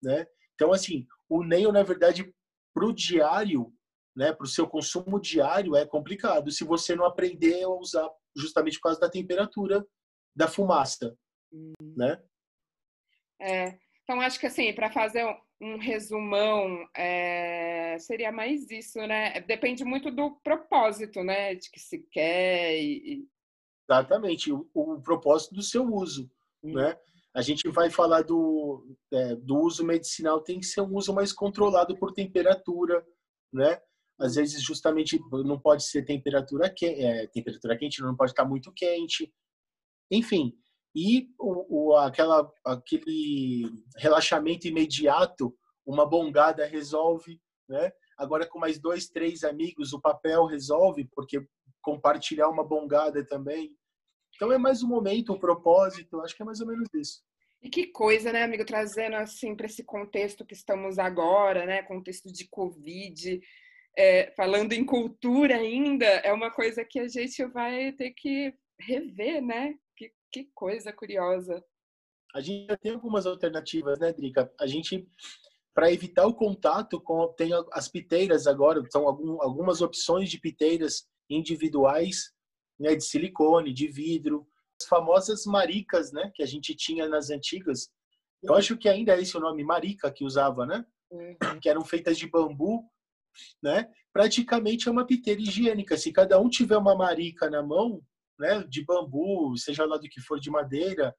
né? 0.03 0.25
Então 0.55 0.71
assim, 0.71 1.07
o 1.29 1.43
nail 1.43 1.71
na 1.71 1.83
verdade 1.83 2.33
para 2.73 2.85
o 2.85 2.93
diário, 2.93 3.73
né? 4.15 4.33
Para 4.33 4.45
o 4.45 4.49
seu 4.49 4.67
consumo 4.67 5.19
diário 5.19 5.75
é 5.75 5.85
complicado 5.85 6.51
se 6.51 6.63
você 6.63 6.95
não 6.95 7.05
aprender 7.05 7.63
a 7.63 7.69
usar 7.69 8.09
justamente 8.35 8.77
por 8.77 8.83
causa 8.83 8.99
da 8.99 9.09
temperatura 9.09 9.85
da 10.35 10.47
fumaça, 10.47 11.15
hum. 11.51 11.73
né? 11.95 12.21
É, 13.39 13.77
então 14.03 14.21
acho 14.21 14.39
que 14.39 14.47
assim 14.47 14.73
para 14.73 14.91
fazer 14.91 15.25
um 15.61 15.77
resumão 15.77 16.85
é, 16.95 17.97
seria 17.99 18.31
mais 18.31 18.69
isso, 18.69 18.99
né? 19.07 19.39
Depende 19.41 19.85
muito 19.85 20.11
do 20.11 20.31
propósito, 20.43 21.23
né? 21.23 21.55
De 21.55 21.71
que 21.71 21.79
se 21.79 21.99
quer 22.11 22.77
e... 22.77 23.25
Exatamente, 23.89 24.51
o, 24.51 24.69
o, 24.73 25.01
propósito 25.01 25.55
do 25.55 25.61
seu 25.61 25.85
uso, 25.85 26.29
hum. 26.63 26.73
né? 26.73 26.97
A 27.35 27.41
gente 27.41 27.67
vai 27.69 27.89
falar 27.89 28.21
do, 28.21 28.85
é, 29.11 29.35
do 29.35 29.57
uso 29.57 29.83
medicinal, 29.83 30.41
tem 30.41 30.59
que 30.59 30.65
ser 30.65 30.81
um 30.81 30.95
uso 30.95 31.13
mais 31.13 31.33
controlado 31.33 31.97
por 31.97 32.13
temperatura, 32.13 33.05
né? 33.51 33.81
Às 34.19 34.35
vezes, 34.35 34.61
justamente, 34.61 35.19
não 35.43 35.59
pode 35.59 35.83
ser 35.83 36.05
temperatura, 36.05 36.69
que, 36.69 36.85
é, 36.85 37.27
temperatura 37.27 37.77
quente, 37.77 38.01
não 38.01 38.15
pode 38.15 38.31
estar 38.31 38.45
muito 38.45 38.71
quente. 38.71 39.33
Enfim, 40.11 40.55
e 40.95 41.29
o, 41.39 41.89
o, 41.91 41.95
aquela, 41.97 42.51
aquele 42.63 43.67
relaxamento 43.97 44.67
imediato, 44.67 45.55
uma 45.85 46.05
bongada 46.05 46.65
resolve, 46.65 47.41
né? 47.67 47.91
Agora 48.17 48.47
com 48.47 48.59
mais 48.59 48.79
dois, 48.79 49.07
três 49.07 49.43
amigos, 49.43 49.91
o 49.91 49.99
papel 49.99 50.45
resolve, 50.45 51.09
porque 51.15 51.45
compartilhar 51.81 52.47
uma 52.49 52.63
bongada 52.63 53.25
também. 53.25 53.75
Então 54.35 54.51
é 54.51 54.57
mais 54.57 54.83
um 54.83 54.87
momento, 54.87 55.33
um 55.33 55.39
propósito, 55.39 56.21
acho 56.21 56.35
que 56.35 56.41
é 56.41 56.45
mais 56.45 56.59
ou 56.59 56.67
menos 56.67 56.87
isso. 56.93 57.21
E 57.61 57.69
que 57.69 57.87
coisa, 57.87 58.31
né, 58.33 58.43
amigo, 58.43 58.65
trazendo 58.65 59.15
assim 59.15 59.55
para 59.55 59.67
esse 59.67 59.83
contexto 59.83 60.45
que 60.45 60.53
estamos 60.53 60.99
agora, 60.99 61.65
né, 61.65 61.81
contexto 61.83 62.31
de 62.31 62.47
Covid, 62.49 63.39
é, 63.97 64.31
falando 64.35 64.73
em 64.73 64.85
cultura 64.85 65.55
ainda, 65.55 66.05
é 66.05 66.33
uma 66.33 66.51
coisa 66.51 66.83
que 66.83 66.99
a 66.99 67.07
gente 67.07 67.45
vai 67.45 67.91
ter 67.93 68.11
que 68.11 68.53
rever, 68.79 69.41
né? 69.41 69.75
Que 70.33 70.49
coisa 70.55 70.91
curiosa. 70.91 71.63
A 72.33 72.41
gente 72.41 72.65
já 72.65 72.75
tem 72.75 72.93
algumas 72.93 73.27
alternativas, 73.27 73.99
né, 73.99 74.11
Drica? 74.11 74.51
A 74.59 74.65
gente, 74.65 75.07
para 75.75 75.91
evitar 75.91 76.25
o 76.25 76.33
contato 76.33 76.99
com. 76.99 77.27
Tem 77.33 77.51
as 77.71 77.87
piteiras 77.87 78.47
agora, 78.47 78.83
são 78.91 79.07
algum, 79.07 79.39
algumas 79.43 79.81
opções 79.81 80.31
de 80.31 80.39
piteiras 80.39 81.07
individuais, 81.29 82.32
né, 82.83 82.95
de 82.95 83.03
silicone, 83.05 83.73
de 83.73 83.87
vidro. 83.87 84.45
As 84.79 84.87
famosas 84.87 85.45
maricas, 85.45 86.11
né, 86.11 86.29
que 86.35 86.43
a 86.43 86.45
gente 86.45 86.75
tinha 86.75 87.07
nas 87.07 87.29
antigas. 87.29 87.89
Eu 88.43 88.53
acho 88.55 88.77
que 88.77 88.89
ainda 88.89 89.15
é 89.15 89.21
esse 89.21 89.37
o 89.37 89.39
nome, 89.39 89.63
marica, 89.63 90.11
que 90.11 90.25
usava, 90.25 90.65
né? 90.65 90.85
Uhum. 91.09 91.59
Que 91.61 91.69
eram 91.69 91.85
feitas 91.85 92.17
de 92.17 92.29
bambu, 92.29 92.83
né? 93.61 93.89
Praticamente 94.11 94.89
é 94.89 94.91
uma 94.91 95.07
piteira 95.07 95.39
higiênica. 95.39 95.97
Se 95.97 96.11
cada 96.11 96.37
um 96.41 96.49
tiver 96.49 96.75
uma 96.75 96.93
marica 96.93 97.49
na 97.49 97.63
mão, 97.63 98.01
né, 98.37 98.61
de 98.67 98.83
bambu, 98.83 99.55
seja 99.57 99.85
lá 99.85 99.97
do 99.97 100.09
que 100.09 100.19
for 100.19 100.37
de 100.37 100.49
madeira, 100.49 101.15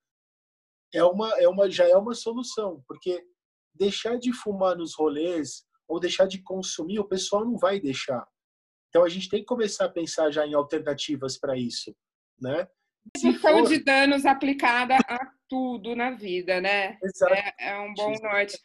é 0.93 1.03
uma, 1.03 1.31
é 1.41 1.49
uma, 1.49 1.71
já 1.71 1.89
é 1.89 1.97
uma 1.97 2.15
solução, 2.15 2.85
porque 2.87 3.25
deixar 3.75 4.19
de 4.19 4.33
fumar 4.33 4.77
nos 4.77 4.95
rolês 4.95 5.65
ou 5.89 5.99
deixar 5.99 6.27
de 6.27 6.43
consumir, 6.43 6.99
o 6.99 7.09
pessoal 7.09 7.45
não 7.45 7.57
vai 7.57 7.81
deixar. 7.81 8.27
Então 8.95 9.05
a 9.05 9.09
gente 9.09 9.29
tem 9.29 9.41
que 9.41 9.47
começar 9.47 9.87
a 9.87 9.91
pensar 9.91 10.31
já 10.31 10.47
em 10.47 10.55
alternativas 10.55 11.37
para 11.37 11.59
isso, 11.59 11.93
né? 12.41 12.69
Redução 13.21 13.59
for... 13.59 13.69
de 13.69 13.83
danos 13.83 14.25
aplicada 14.25 14.97
a 15.09 15.33
tudo 15.49 15.97
na 15.97 16.13
vida, 16.13 16.61
né? 16.61 16.97
Exato. 17.03 17.35
É, 17.35 17.55
é 17.59 17.81
um 17.81 17.93
bom 17.93 18.15
norte. 18.23 18.57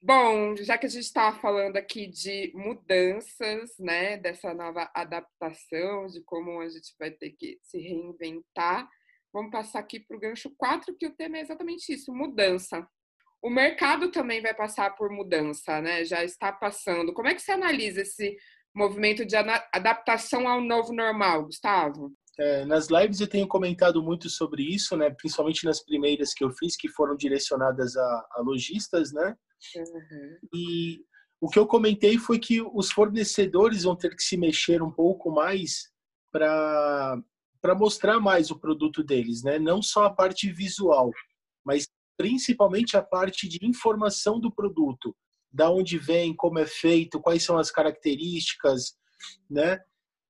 Bom, 0.00 0.56
já 0.56 0.78
que 0.78 0.86
a 0.86 0.88
gente 0.88 1.04
está 1.04 1.30
falando 1.34 1.76
aqui 1.76 2.06
de 2.06 2.50
mudanças, 2.54 3.76
né, 3.78 4.16
dessa 4.16 4.54
nova 4.54 4.90
adaptação, 4.94 6.06
de 6.06 6.22
como 6.22 6.58
a 6.62 6.68
gente 6.70 6.94
vai 6.98 7.10
ter 7.10 7.32
que 7.32 7.58
se 7.62 7.78
reinventar, 7.78 8.88
vamos 9.30 9.50
passar 9.50 9.80
aqui 9.80 10.00
para 10.00 10.16
o 10.16 10.20
gancho 10.20 10.50
4, 10.56 10.96
que 10.96 11.06
o 11.06 11.14
tema 11.14 11.36
é 11.36 11.42
exatamente 11.42 11.92
isso: 11.92 12.14
mudança. 12.14 12.88
O 13.42 13.50
mercado 13.50 14.10
também 14.10 14.40
vai 14.40 14.54
passar 14.54 14.96
por 14.96 15.10
mudança, 15.10 15.82
né? 15.82 16.02
Já 16.06 16.24
está 16.24 16.50
passando. 16.50 17.12
Como 17.12 17.28
é 17.28 17.34
que 17.34 17.42
você 17.42 17.52
analisa 17.52 18.00
esse 18.00 18.38
movimento 18.74 19.24
de 19.24 19.36
adaptação 19.36 20.48
ao 20.48 20.60
novo 20.60 20.92
normal, 20.92 21.44
Gustavo? 21.44 22.12
É, 22.38 22.64
nas 22.64 22.88
lives 22.88 23.20
eu 23.20 23.28
tenho 23.28 23.46
comentado 23.46 24.02
muito 24.02 24.30
sobre 24.30 24.62
isso, 24.62 24.96
né? 24.96 25.10
Principalmente 25.10 25.64
nas 25.64 25.84
primeiras 25.84 26.32
que 26.32 26.42
eu 26.42 26.50
fiz, 26.50 26.76
que 26.76 26.88
foram 26.88 27.16
direcionadas 27.16 27.96
a, 27.96 28.26
a 28.32 28.42
lojistas, 28.42 29.12
né? 29.12 29.36
Uhum. 29.76 30.38
E 30.54 31.04
o 31.40 31.48
que 31.48 31.58
eu 31.58 31.66
comentei 31.66 32.18
foi 32.18 32.38
que 32.38 32.62
os 32.62 32.90
fornecedores 32.90 33.82
vão 33.82 33.96
ter 33.96 34.14
que 34.14 34.22
se 34.22 34.36
mexer 34.36 34.82
um 34.82 34.90
pouco 34.90 35.30
mais 35.30 35.90
para 36.32 37.18
para 37.60 37.74
mostrar 37.74 38.18
mais 38.18 38.50
o 38.50 38.58
produto 38.58 39.04
deles, 39.04 39.42
né? 39.42 39.58
Não 39.58 39.82
só 39.82 40.04
a 40.04 40.10
parte 40.14 40.50
visual, 40.50 41.10
mas 41.62 41.86
principalmente 42.16 42.96
a 42.96 43.02
parte 43.02 43.46
de 43.46 43.58
informação 43.62 44.40
do 44.40 44.50
produto, 44.50 45.14
da 45.52 45.70
onde 45.70 45.98
vem, 45.98 46.34
como 46.34 46.58
é 46.58 46.66
feito, 46.66 47.20
quais 47.20 47.42
são 47.42 47.58
as 47.58 47.70
características, 47.70 48.96
né? 49.48 49.80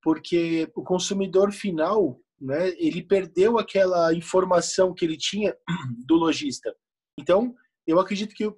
Porque 0.02 0.70
o 0.74 0.82
consumidor 0.82 1.52
final, 1.52 2.20
né? 2.40 2.70
Ele 2.78 3.02
perdeu 3.02 3.58
aquela 3.58 4.14
informação 4.14 4.94
que 4.94 5.04
ele 5.04 5.16
tinha 5.16 5.56
do 6.06 6.14
lojista. 6.14 6.74
Então, 7.18 7.54
eu 7.86 8.00
acredito 8.00 8.34
que 8.34 8.50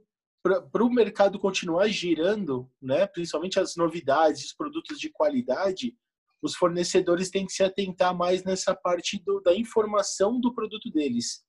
para 0.42 0.84
o 0.84 0.90
mercado 0.90 1.38
continuar 1.38 1.86
girando, 1.86 2.68
né, 2.80 3.06
principalmente 3.06 3.60
as 3.60 3.76
novidades, 3.76 4.46
os 4.46 4.52
produtos 4.52 4.98
de 4.98 5.08
qualidade, 5.08 5.96
os 6.42 6.56
fornecedores 6.56 7.30
têm 7.30 7.46
que 7.46 7.52
se 7.52 7.62
atentar 7.62 8.16
mais 8.16 8.42
nessa 8.42 8.74
parte 8.74 9.22
do, 9.24 9.40
da 9.40 9.54
informação 9.54 10.40
do 10.40 10.52
produto 10.52 10.90
deles, 10.90 11.44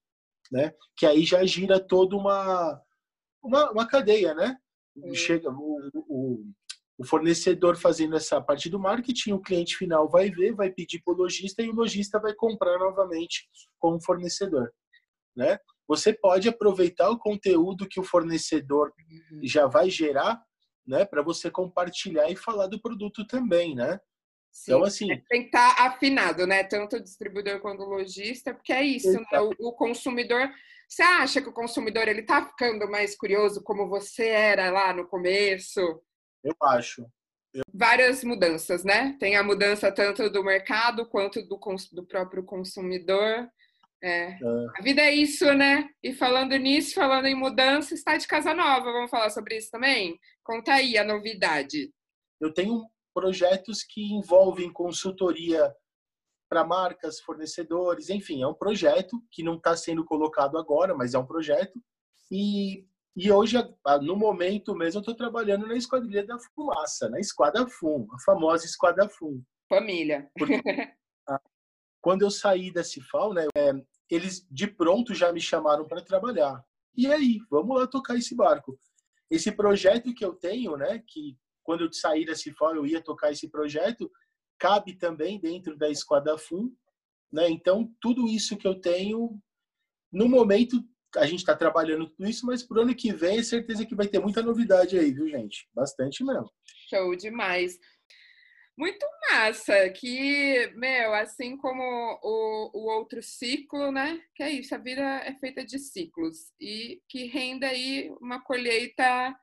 né? 0.51 0.71
Que 0.95 1.07
aí 1.07 1.25
já 1.25 1.43
gira 1.43 1.79
toda 1.79 2.15
uma 2.15 2.79
uma, 3.43 3.71
uma 3.71 3.87
cadeia, 3.87 4.33
né? 4.33 4.55
Chega 5.13 5.49
o, 5.49 5.89
o, 5.93 6.45
o, 6.97 7.05
fornecedor 7.05 7.75
fazendo 7.75 8.15
essa 8.15 8.41
parte 8.41 8.69
do 8.69 8.79
marketing, 8.79 9.31
o 9.31 9.41
cliente 9.41 9.75
final 9.75 10.09
vai 10.09 10.29
ver, 10.29 10.53
vai 10.53 10.69
pedir 10.71 11.01
para 11.03 11.13
o 11.13 11.17
lojista 11.17 11.61
e 11.61 11.69
o 11.69 11.73
lojista 11.73 12.19
vai 12.19 12.33
comprar 12.33 12.77
novamente 12.77 13.47
como 13.79 13.99
fornecedor, 14.01 14.71
né? 15.35 15.57
você 15.87 16.13
pode 16.13 16.47
aproveitar 16.47 17.09
o 17.09 17.19
conteúdo 17.19 17.87
que 17.87 17.99
o 17.99 18.03
fornecedor 18.03 18.93
uhum. 19.31 19.41
já 19.43 19.67
vai 19.67 19.89
gerar, 19.89 20.41
né, 20.85 21.05
para 21.05 21.21
você 21.21 21.49
compartilhar 21.49 22.29
e 22.29 22.35
falar 22.35 22.67
do 22.67 22.81
produto 22.81 23.25
também, 23.25 23.75
né? 23.75 23.99
Sim, 24.51 24.71
então, 24.71 24.83
assim. 24.83 25.11
É, 25.11 25.21
tem 25.29 25.41
que 25.41 25.47
estar 25.47 25.75
afinado, 25.79 26.45
né? 26.45 26.63
Tanto 26.63 26.97
o 26.97 27.01
distribuidor 27.01 27.59
quanto 27.59 27.83
o 27.83 27.89
lojista, 27.89 28.53
porque 28.53 28.71
é 28.71 28.83
isso, 28.83 29.11
né? 29.11 29.39
o, 29.39 29.69
o, 29.69 29.73
consumidor. 29.73 30.47
Você 30.87 31.01
acha 31.01 31.41
que 31.41 31.49
o 31.49 31.53
consumidor 31.53 32.07
ele 32.07 32.21
está 32.21 32.45
ficando 32.45 32.89
mais 32.89 33.15
curioso 33.15 33.63
como 33.63 33.89
você 33.89 34.27
era 34.27 34.71
lá 34.71 34.93
no 34.93 35.07
começo? 35.07 35.81
Eu 36.43 36.55
acho. 36.61 37.05
Eu... 37.53 37.63
Várias 37.73 38.23
mudanças, 38.23 38.83
né? 38.83 39.15
Tem 39.19 39.35
a 39.35 39.43
mudança 39.43 39.91
tanto 39.91 40.29
do 40.29 40.43
mercado 40.43 41.07
quanto 41.07 41.41
do, 41.47 41.59
do 41.91 42.05
próprio 42.05 42.43
consumidor. 42.43 43.49
É. 44.03 44.31
é. 44.31 44.37
A 44.77 44.81
vida 44.81 45.01
é 45.01 45.13
isso, 45.13 45.51
né? 45.53 45.89
E 46.03 46.13
falando 46.13 46.55
nisso, 46.57 46.95
falando 46.95 47.25
em 47.25 47.35
mudança, 47.35 47.93
está 47.93 48.17
de 48.17 48.27
casa 48.27 48.53
nova. 48.53 48.91
Vamos 48.91 49.09
falar 49.09 49.29
sobre 49.29 49.57
isso 49.57 49.71
também? 49.71 50.19
Conta 50.43 50.73
aí 50.73 50.97
a 50.97 51.03
novidade. 51.03 51.91
Eu 52.41 52.53
tenho 52.53 52.83
projetos 53.13 53.83
que 53.83 54.01
envolvem 54.01 54.73
consultoria 54.73 55.73
para 56.53 56.63
marcas, 56.63 57.19
fornecedores, 57.19 58.11
enfim, 58.11 58.43
é 58.43 58.47
um 58.47 58.53
projeto 58.53 59.19
que 59.31 59.41
não 59.41 59.55
está 59.55 59.75
sendo 59.75 60.05
colocado 60.05 60.55
agora, 60.55 60.93
mas 60.93 61.15
é 61.15 61.17
um 61.17 61.25
projeto. 61.25 61.81
E, 62.29 62.85
e 63.15 63.31
hoje, 63.31 63.57
no 64.03 64.15
momento 64.15 64.75
mesmo, 64.75 64.99
eu 64.99 65.01
estou 65.01 65.15
trabalhando 65.15 65.65
na 65.65 65.75
Esquadrilha 65.75 66.23
da 66.23 66.37
Fumaça, 66.37 67.09
na 67.09 67.19
Esquadra 67.19 67.67
Fum, 67.67 68.05
a 68.13 68.19
famosa 68.23 68.67
Esquadra 68.67 69.09
Fum. 69.09 69.41
Família. 69.67 70.29
Porque, 70.37 70.61
quando 71.99 72.21
eu 72.21 72.29
saí 72.29 72.71
da 72.71 72.83
Cifal, 72.83 73.33
né, 73.33 73.47
é, 73.57 73.71
eles 74.07 74.47
de 74.51 74.67
pronto 74.67 75.15
já 75.15 75.33
me 75.33 75.41
chamaram 75.41 75.87
para 75.87 76.03
trabalhar. 76.03 76.63
E 76.95 77.11
aí, 77.11 77.39
vamos 77.49 77.79
lá 77.79 77.87
tocar 77.87 78.15
esse 78.15 78.35
barco. 78.35 78.79
Esse 79.27 79.51
projeto 79.51 80.13
que 80.13 80.23
eu 80.23 80.33
tenho, 80.35 80.77
né, 80.77 81.03
que 81.07 81.35
quando 81.63 81.83
eu 81.83 81.91
sair 81.91 82.25
da 82.25 82.35
Cifal 82.35 82.75
eu 82.75 82.85
ia 82.85 83.01
tocar 83.01 83.31
esse 83.31 83.49
projeto, 83.49 84.11
cabe 84.63 84.93
também 84.93 85.41
dentro 85.41 85.75
da 85.75 85.89
Esquadra 85.89 86.37
Fun, 86.37 86.71
né? 87.29 87.49
Então, 87.49 87.93
tudo 87.99 88.29
isso 88.29 88.55
que 88.55 88.65
eu 88.65 88.79
tenho, 88.79 89.37
no 90.09 90.29
momento, 90.29 90.81
a 91.17 91.25
gente 91.25 91.39
está 91.39 91.53
trabalhando 91.53 92.07
tudo 92.07 92.29
isso, 92.29 92.45
mas 92.45 92.63
pro 92.63 92.79
ano 92.79 92.95
que 92.95 93.11
vem, 93.11 93.39
é 93.39 93.43
certeza 93.43 93.85
que 93.85 93.93
vai 93.93 94.07
ter 94.07 94.19
muita 94.19 94.41
novidade 94.41 94.97
aí, 94.97 95.11
viu, 95.11 95.27
gente? 95.27 95.67
Bastante 95.73 96.23
mesmo. 96.23 96.49
Show 96.89 97.13
demais. 97.13 97.77
Muito 98.77 99.05
massa, 99.29 99.89
que, 99.89 100.71
meu, 100.75 101.13
assim 101.13 101.57
como 101.57 101.83
o, 102.23 102.71
o 102.73 102.89
outro 102.89 103.21
ciclo, 103.21 103.91
né? 103.91 104.23
Que 104.33 104.43
é 104.43 104.49
isso, 104.49 104.73
a 104.73 104.77
vida 104.77 105.03
é 105.25 105.35
feita 105.39 105.65
de 105.65 105.77
ciclos 105.77 106.53
e 106.57 107.01
que 107.09 107.25
renda 107.25 107.67
aí 107.67 108.09
uma 108.21 108.41
colheita 108.41 109.35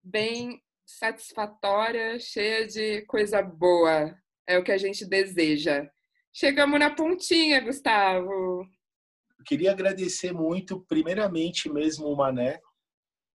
bem 0.00 0.62
satisfatória, 0.86 2.20
cheia 2.20 2.68
de 2.68 3.02
coisa 3.02 3.42
boa. 3.42 4.16
É 4.46 4.58
o 4.58 4.64
que 4.64 4.72
a 4.72 4.78
gente 4.78 5.04
deseja. 5.06 5.88
Chegamos 6.32 6.78
na 6.78 6.94
pontinha, 6.94 7.60
Gustavo. 7.60 8.66
queria 9.46 9.70
agradecer 9.70 10.32
muito, 10.32 10.80
primeiramente 10.86 11.68
mesmo 11.70 12.06
o 12.06 12.16
Mané, 12.16 12.60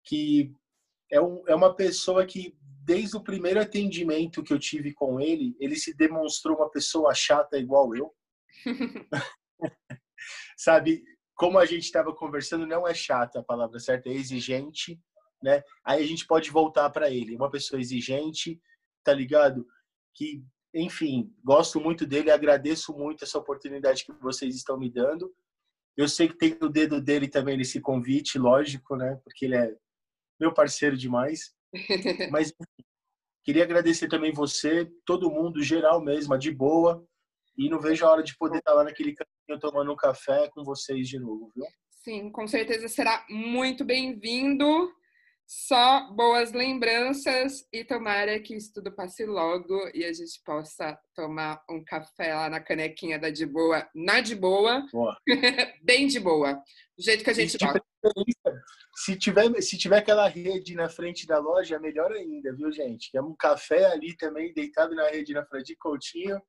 que 0.05 0.53
é, 1.11 1.21
um, 1.21 1.43
é 1.49 1.55
uma 1.55 1.75
pessoa 1.75 2.25
que 2.27 2.57
desde 2.85 3.17
o 3.17 3.23
primeiro 3.23 3.61
atendimento 3.61 4.43
que 4.43 4.53
eu 4.53 4.59
tive 4.59 4.93
com 4.93 5.19
ele, 5.19 5.57
ele 5.59 5.75
se 5.75 5.95
demonstrou 5.95 6.59
uma 6.59 6.71
pessoa 6.71 7.15
chata 7.15 7.59
igual 7.59 7.95
eu. 7.97 8.15
Sabe, 10.57 11.03
como 11.35 11.59
a 11.59 11.65
gente 11.65 11.85
estava 11.85 12.15
conversando, 12.15 12.67
não 12.67 12.87
é 12.87 12.95
chata 12.95 13.41
a 13.41 13.45
palavra 13.45 13.79
certa, 13.81 14.09
é 14.09 14.13
exigente, 14.13 15.01
né? 15.43 15.63
Aí 15.85 16.03
a 16.03 16.07
gente 16.07 16.27
pode 16.27 16.51
voltar 16.51 16.91
para 16.91 17.11
ele, 17.11 17.35
uma 17.35 17.51
pessoa 17.51 17.81
exigente, 17.81 18.61
tá 19.03 19.13
ligado? 19.13 19.67
Que, 20.15 20.45
enfim, 20.75 21.33
gosto 21.45 21.81
muito 21.81 22.05
dele, 22.05 22.31
agradeço 22.31 22.93
muito 22.93 23.23
essa 23.23 23.39
oportunidade 23.39 24.05
que 24.05 24.13
vocês 24.15 24.57
estão 24.57 24.77
me 24.77 24.91
dando. 24.91 25.33
Eu 25.97 26.09
sei 26.09 26.27
que 26.29 26.37
tem 26.37 26.59
o 26.61 26.69
dedo 26.69 27.01
dele 27.01 27.29
também 27.29 27.57
nesse 27.57 27.81
convite, 27.81 28.39
lógico, 28.39 28.97
né? 28.97 29.21
Porque 29.23 29.45
ele 29.45 29.57
é 29.57 29.73
meu 30.41 30.53
parceiro 30.53 30.97
demais. 30.97 31.55
Mas 32.33 32.53
queria 33.45 33.63
agradecer 33.63 34.09
também 34.09 34.33
você, 34.33 34.91
todo 35.07 35.31
mundo, 35.31 35.63
geral 35.63 36.03
mesmo, 36.03 36.37
de 36.37 36.51
boa. 36.51 37.07
E 37.57 37.71
não 37.71 37.79
vejo 37.79 38.05
a 38.05 38.11
hora 38.11 38.23
de 38.25 38.37
poder 38.37 38.59
estar 38.59 38.75
lá 38.75 38.83
naquele 38.83 39.15
cantinho 39.15 39.61
tomando 39.61 39.93
um 39.93 39.97
café 39.97 40.49
com 40.51 40.65
vocês 40.65 41.09
de 41.09 41.21
novo, 41.21 41.53
viu? 41.55 41.65
Sim, 41.89 42.31
com 42.31 42.49
certeza 42.49 42.89
será 42.89 43.25
muito 43.31 43.85
bem-vindo. 43.85 44.93
Só 45.47 46.11
boas 46.13 46.53
lembranças 46.53 47.67
e 47.73 47.85
tomara 47.85 48.41
que 48.41 48.55
isso 48.55 48.73
tudo 48.73 48.91
passe 48.91 49.27
logo 49.27 49.91
e 49.93 50.05
a 50.05 50.13
gente 50.13 50.41
possa 50.43 50.99
tomar 51.15 51.63
um 51.71 51.85
café 51.85 52.35
lá 52.35 52.49
na 52.49 52.61
canequinha 52.61 53.19
da 53.19 53.29
de 53.29 53.45
boa, 53.45 53.87
na 53.95 54.21
de 54.21 54.35
boa, 54.35 54.87
boa. 54.91 55.17
bem 55.83 56.07
de 56.07 56.19
boa, 56.19 56.55
do 56.97 57.05
jeito 57.05 57.23
que 57.23 57.31
a 57.31 57.35
gente 57.35 57.59
gosta. 57.59 57.83
Se 58.97 59.17
tiver, 59.17 59.61
se 59.61 59.77
tiver 59.77 59.99
aquela 59.99 60.29
rede 60.29 60.75
na 60.75 60.89
frente 60.89 61.27
da 61.27 61.39
loja, 61.39 61.79
melhor 61.79 62.13
ainda, 62.13 62.55
viu, 62.55 62.73
gente? 62.73 63.11
Quer 63.11 63.21
um 63.21 63.35
café 63.35 63.85
ali 63.87 64.17
também, 64.17 64.55
deitado 64.55 64.95
na 64.95 65.09
rede 65.09 65.35
na 65.35 65.45
frente 65.45 65.67
de 65.67 65.77
Coutinho, 65.77 66.41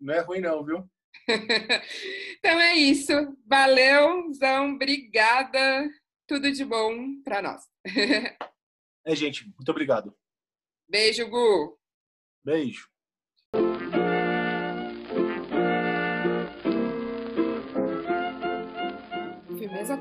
não 0.00 0.14
é 0.14 0.20
ruim 0.20 0.40
não, 0.40 0.64
viu? 0.64 0.88
então 2.38 2.60
é 2.60 2.74
isso. 2.74 3.12
Valeu, 3.46 4.32
Zão. 4.34 4.74
Obrigada. 4.74 5.88
Tudo 6.26 6.50
de 6.50 6.64
bom 6.64 7.22
para 7.22 7.40
nós. 7.40 7.62
é, 9.04 9.14
gente. 9.14 9.44
Muito 9.44 9.70
obrigado. 9.70 10.16
Beijo, 10.88 11.28
Gu. 11.28 11.78
Beijo. 12.44 12.88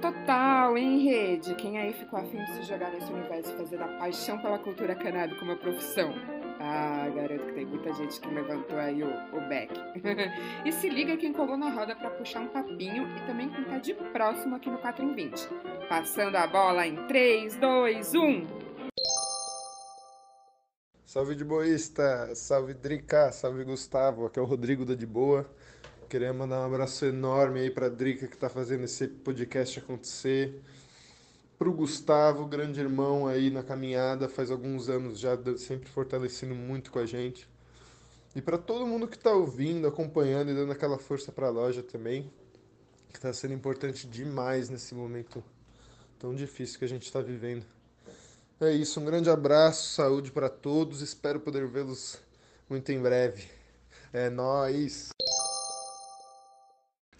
Total, 0.01 0.77
hein, 0.77 0.99
Rede? 0.99 1.55
Quem 1.55 1.77
aí 1.77 1.93
ficou 1.93 2.19
afim 2.19 2.37
de 2.37 2.53
se 2.53 2.63
jogar 2.63 2.91
nesse 2.91 3.11
universo 3.11 3.53
e 3.53 3.57
fazer 3.57 3.77
da 3.77 3.87
paixão 3.87 4.37
pela 4.39 4.59
cultura 4.59 4.95
cannabis 4.95 5.37
como 5.39 5.51
uma 5.51 5.57
profissão? 5.57 6.13
Ah, 6.59 7.09
garanto 7.13 7.45
que 7.45 7.53
tem 7.53 7.65
muita 7.65 7.93
gente 7.93 8.19
que 8.19 8.27
levantou 8.27 8.77
aí 8.77 9.03
o, 9.03 9.07
o 9.07 9.41
back. 9.49 9.73
e 10.65 10.71
se 10.71 10.89
liga 10.89 11.17
quem 11.17 11.33
colou 11.33 11.57
na 11.57 11.69
roda 11.69 11.95
para 11.95 12.09
puxar 12.11 12.41
um 12.41 12.47
papinho 12.47 13.07
e 13.17 13.27
também 13.27 13.49
contar 13.49 13.79
de 13.79 13.93
próximo 13.93 14.55
aqui 14.55 14.69
no 14.69 14.77
4 14.77 15.03
em 15.03 15.13
20. 15.13 15.49
Passando 15.87 16.35
a 16.35 16.47
bola 16.47 16.87
em 16.87 16.95
3, 17.07 17.55
2, 17.57 18.15
1. 18.15 18.47
Salve 21.05 21.35
de 21.35 21.45
boísta, 21.45 22.33
salve 22.35 22.73
Drica, 22.73 23.31
salve 23.31 23.63
Gustavo, 23.63 24.25
aqui 24.25 24.39
é 24.39 24.41
o 24.41 24.45
Rodrigo 24.45 24.83
da 24.83 24.95
De 24.95 25.05
Boa. 25.05 25.49
Queria 26.07 26.31
mandar 26.31 26.61
um 26.61 26.65
abraço 26.65 27.03
enorme 27.05 27.61
aí 27.61 27.71
para 27.71 27.87
a 27.87 27.89
Drica 27.89 28.27
que 28.27 28.35
está 28.35 28.47
fazendo 28.47 28.83
esse 28.83 29.07
podcast 29.07 29.79
acontecer. 29.79 30.61
Para 31.57 31.67
o 31.67 31.73
Gustavo, 31.73 32.45
grande 32.45 32.79
irmão 32.79 33.27
aí 33.27 33.49
na 33.49 33.63
caminhada, 33.63 34.29
faz 34.29 34.51
alguns 34.51 34.87
anos 34.87 35.19
já, 35.19 35.35
sempre 35.57 35.89
fortalecendo 35.89 36.53
muito 36.53 36.91
com 36.91 36.99
a 36.99 37.05
gente. 37.05 37.49
E 38.35 38.41
para 38.41 38.57
todo 38.57 38.85
mundo 38.85 39.07
que 39.07 39.15
está 39.15 39.31
ouvindo, 39.31 39.87
acompanhando 39.87 40.51
e 40.51 40.53
dando 40.53 40.71
aquela 40.71 40.99
força 40.99 41.31
para 41.31 41.47
a 41.47 41.49
loja 41.49 41.81
também, 41.81 42.31
que 43.09 43.17
está 43.17 43.33
sendo 43.33 43.55
importante 43.55 44.05
demais 44.05 44.69
nesse 44.69 44.93
momento 44.93 45.43
tão 46.19 46.35
difícil 46.35 46.77
que 46.77 46.85
a 46.85 46.89
gente 46.89 47.03
está 47.03 47.19
vivendo. 47.19 47.65
É 48.61 48.71
isso, 48.71 48.99
um 48.99 49.05
grande 49.05 49.29
abraço, 49.29 49.95
saúde 49.95 50.31
para 50.31 50.49
todos, 50.49 51.01
espero 51.01 51.39
poder 51.39 51.67
vê-los 51.67 52.19
muito 52.69 52.91
em 52.91 53.01
breve. 53.01 53.47
É 54.13 54.29
nós. 54.29 55.09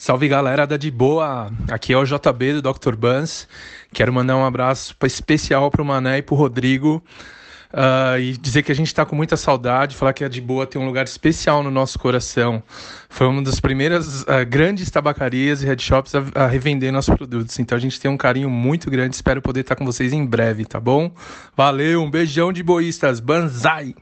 Salve 0.05 0.27
galera 0.27 0.67
da 0.67 0.77
De 0.77 0.91
Boa, 0.91 1.51
aqui 1.67 1.91
é 1.91 1.97
o 1.97 2.05
JB 2.05 2.61
do 2.61 2.71
Dr. 2.71 2.95
Bans. 2.95 3.47
Quero 3.91 4.13
mandar 4.13 4.37
um 4.37 4.45
abraço 4.45 4.95
especial 5.03 5.71
para 5.71 5.81
o 5.81 5.85
Mané 5.85 6.19
e 6.19 6.21
para 6.21 6.35
o 6.35 6.37
Rodrigo 6.37 7.03
uh, 7.73 8.19
e 8.19 8.37
dizer 8.37 8.61
que 8.61 8.71
a 8.71 8.75
gente 8.75 8.85
está 8.85 9.03
com 9.03 9.15
muita 9.15 9.35
saudade, 9.35 9.95
falar 9.95 10.13
que 10.13 10.23
a 10.23 10.27
De 10.29 10.39
Boa 10.39 10.67
tem 10.67 10.79
um 10.79 10.85
lugar 10.85 11.05
especial 11.05 11.63
no 11.63 11.71
nosso 11.71 11.97
coração. 11.97 12.61
Foi 13.09 13.25
uma 13.25 13.41
das 13.41 13.59
primeiras 13.59 14.21
uh, 14.21 14.45
grandes 14.47 14.91
tabacarias 14.91 15.63
e 15.63 15.65
headshops 15.65 16.13
a, 16.13 16.23
a 16.35 16.45
revender 16.45 16.93
nossos 16.93 17.15
produtos, 17.15 17.57
então 17.57 17.75
a 17.75 17.81
gente 17.81 17.99
tem 17.99 18.11
um 18.11 18.15
carinho 18.15 18.47
muito 18.47 18.91
grande. 18.91 19.15
Espero 19.15 19.41
poder 19.41 19.61
estar 19.61 19.75
com 19.75 19.85
vocês 19.87 20.13
em 20.13 20.23
breve, 20.23 20.65
tá 20.65 20.79
bom? 20.79 21.11
Valeu, 21.57 22.03
um 22.03 22.11
beijão 22.11 22.53
de 22.53 22.61
boístas, 22.61 23.19
Banzai! 23.19 23.95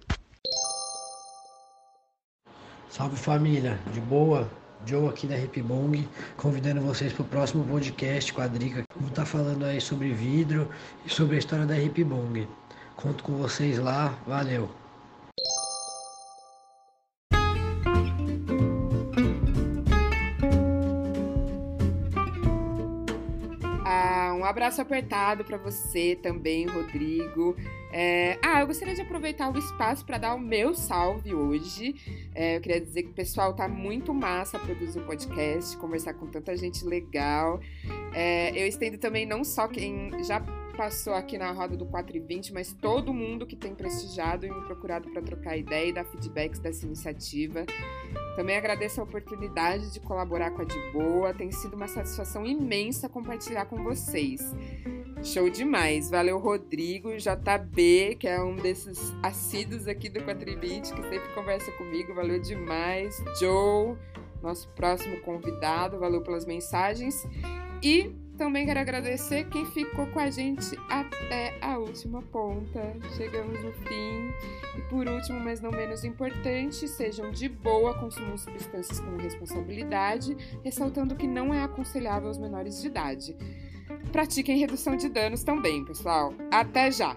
Salve 2.89 3.15
família, 3.15 3.79
de 3.93 4.01
boa? 4.01 4.49
Joe 4.85 5.09
aqui 5.09 5.27
da 5.27 5.37
Hip 5.37 5.61
Bong, 5.61 6.07
convidando 6.37 6.81
vocês 6.81 7.13
para 7.13 7.23
o 7.23 7.25
próximo 7.25 7.63
podcast 7.63 8.33
com 8.33 8.41
a 8.41 8.47
Drica. 8.47 8.83
Vou 8.95 9.09
estar 9.09 9.23
tá 9.23 9.25
falando 9.25 9.65
aí 9.65 9.79
sobre 9.79 10.13
vidro 10.13 10.69
e 11.05 11.09
sobre 11.09 11.35
a 11.35 11.39
história 11.39 11.65
da 11.65 11.77
Hip 11.77 12.03
Bong. 12.03 12.47
Conto 12.95 13.23
com 13.23 13.33
vocês 13.33 13.79
lá, 13.79 14.17
valeu! 14.27 14.82
Abraço 24.73 24.81
apertado 24.81 25.43
para 25.43 25.57
você 25.57 26.17
também, 26.21 26.65
Rodrigo. 26.65 27.55
É... 27.91 28.39
Ah, 28.43 28.61
eu 28.61 28.67
gostaria 28.67 28.95
de 28.95 29.01
aproveitar 29.01 29.53
o 29.53 29.57
espaço 29.57 30.03
para 30.03 30.17
dar 30.17 30.33
o 30.33 30.39
meu 30.39 30.73
salve 30.73 31.33
hoje. 31.33 31.95
É, 32.33 32.57
eu 32.57 32.61
queria 32.61 32.81
dizer 32.81 33.03
que 33.03 33.09
o 33.09 33.13
pessoal 33.13 33.53
tá 33.53 33.67
muito 33.67 34.13
massa 34.13 34.57
produzir 34.57 34.99
o 34.99 35.03
um 35.03 35.05
podcast, 35.05 35.77
conversar 35.77 36.13
com 36.15 36.25
tanta 36.25 36.55
gente 36.57 36.83
legal. 36.85 37.59
É, 38.13 38.49
eu 38.59 38.67
estendo 38.67 38.97
também 38.97 39.25
não 39.25 39.43
só 39.43 39.67
quem 39.67 40.11
já 40.23 40.41
passou 40.75 41.13
aqui 41.13 41.37
na 41.37 41.51
roda 41.51 41.77
do 41.77 41.85
4 41.85 42.17
e 42.17 42.19
20, 42.19 42.53
mas 42.53 42.73
todo 42.73 43.13
mundo 43.13 43.45
que 43.45 43.55
tem 43.55 43.73
prestigiado 43.73 44.45
e 44.45 44.51
me 44.51 44.61
procurado 44.65 45.09
para 45.11 45.21
trocar 45.21 45.55
ideia 45.55 45.89
e 45.89 45.93
dar 45.93 46.03
feedbacks 46.05 46.59
dessa 46.59 46.85
iniciativa. 46.85 47.65
Também 48.35 48.57
agradeço 48.57 48.99
a 48.99 49.03
oportunidade 49.03 49.93
de 49.93 49.99
colaborar 49.99 50.51
com 50.51 50.63
a 50.63 50.65
De 50.65 50.79
Boa, 50.91 51.33
tem 51.33 51.51
sido 51.51 51.75
uma 51.75 51.87
satisfação 51.87 52.45
imensa 52.45 53.07
compartilhar 53.07 53.65
com 53.65 53.83
vocês. 53.83 54.41
Show 55.23 55.49
demais! 55.49 56.09
Valeu, 56.09 56.37
Rodrigo, 56.37 57.15
JB, 57.15 58.17
que 58.19 58.27
é 58.27 58.41
um 58.41 58.55
desses 58.55 59.13
assíduos 59.21 59.87
aqui 59.87 60.09
do 60.09 60.21
4 60.23 60.49
e 60.49 60.55
20, 60.55 60.93
que 60.93 61.03
sempre 61.03 61.33
conversa 61.33 61.71
comigo, 61.73 62.13
valeu 62.13 62.41
demais. 62.41 63.23
Joe, 63.39 63.95
nosso 64.41 64.67
próximo 64.69 65.21
convidado, 65.21 65.97
valeu 65.97 66.21
pelas 66.21 66.45
mensagens. 66.45 67.25
E 67.81 68.13
também 68.43 68.65
quero 68.65 68.79
agradecer 68.81 69.45
quem 69.45 69.65
ficou 69.65 70.05
com 70.07 70.19
a 70.19 70.29
gente 70.29 70.77
até 70.89 71.57
a 71.61 71.77
última 71.77 72.21
ponta. 72.23 72.93
Chegamos 73.15 73.63
no 73.63 73.71
fim. 73.71 74.33
E 74.77 74.81
por 74.89 75.07
último, 75.07 75.39
mas 75.39 75.61
não 75.61 75.71
menos 75.71 76.03
importante, 76.03 76.85
sejam 76.85 77.31
de 77.31 77.47
boa, 77.47 77.97
consumam 77.97 78.37
substâncias 78.37 78.99
com 78.99 79.15
responsabilidade, 79.15 80.35
ressaltando 80.61 81.15
que 81.15 81.25
não 81.25 81.53
é 81.53 81.63
aconselhável 81.63 82.27
aos 82.27 82.37
menores 82.37 82.81
de 82.81 82.87
idade. 82.87 83.33
Pratiquem 84.11 84.59
redução 84.59 84.97
de 84.97 85.07
danos 85.07 85.41
também, 85.41 85.85
pessoal. 85.85 86.33
Até 86.51 86.91
já! 86.91 87.15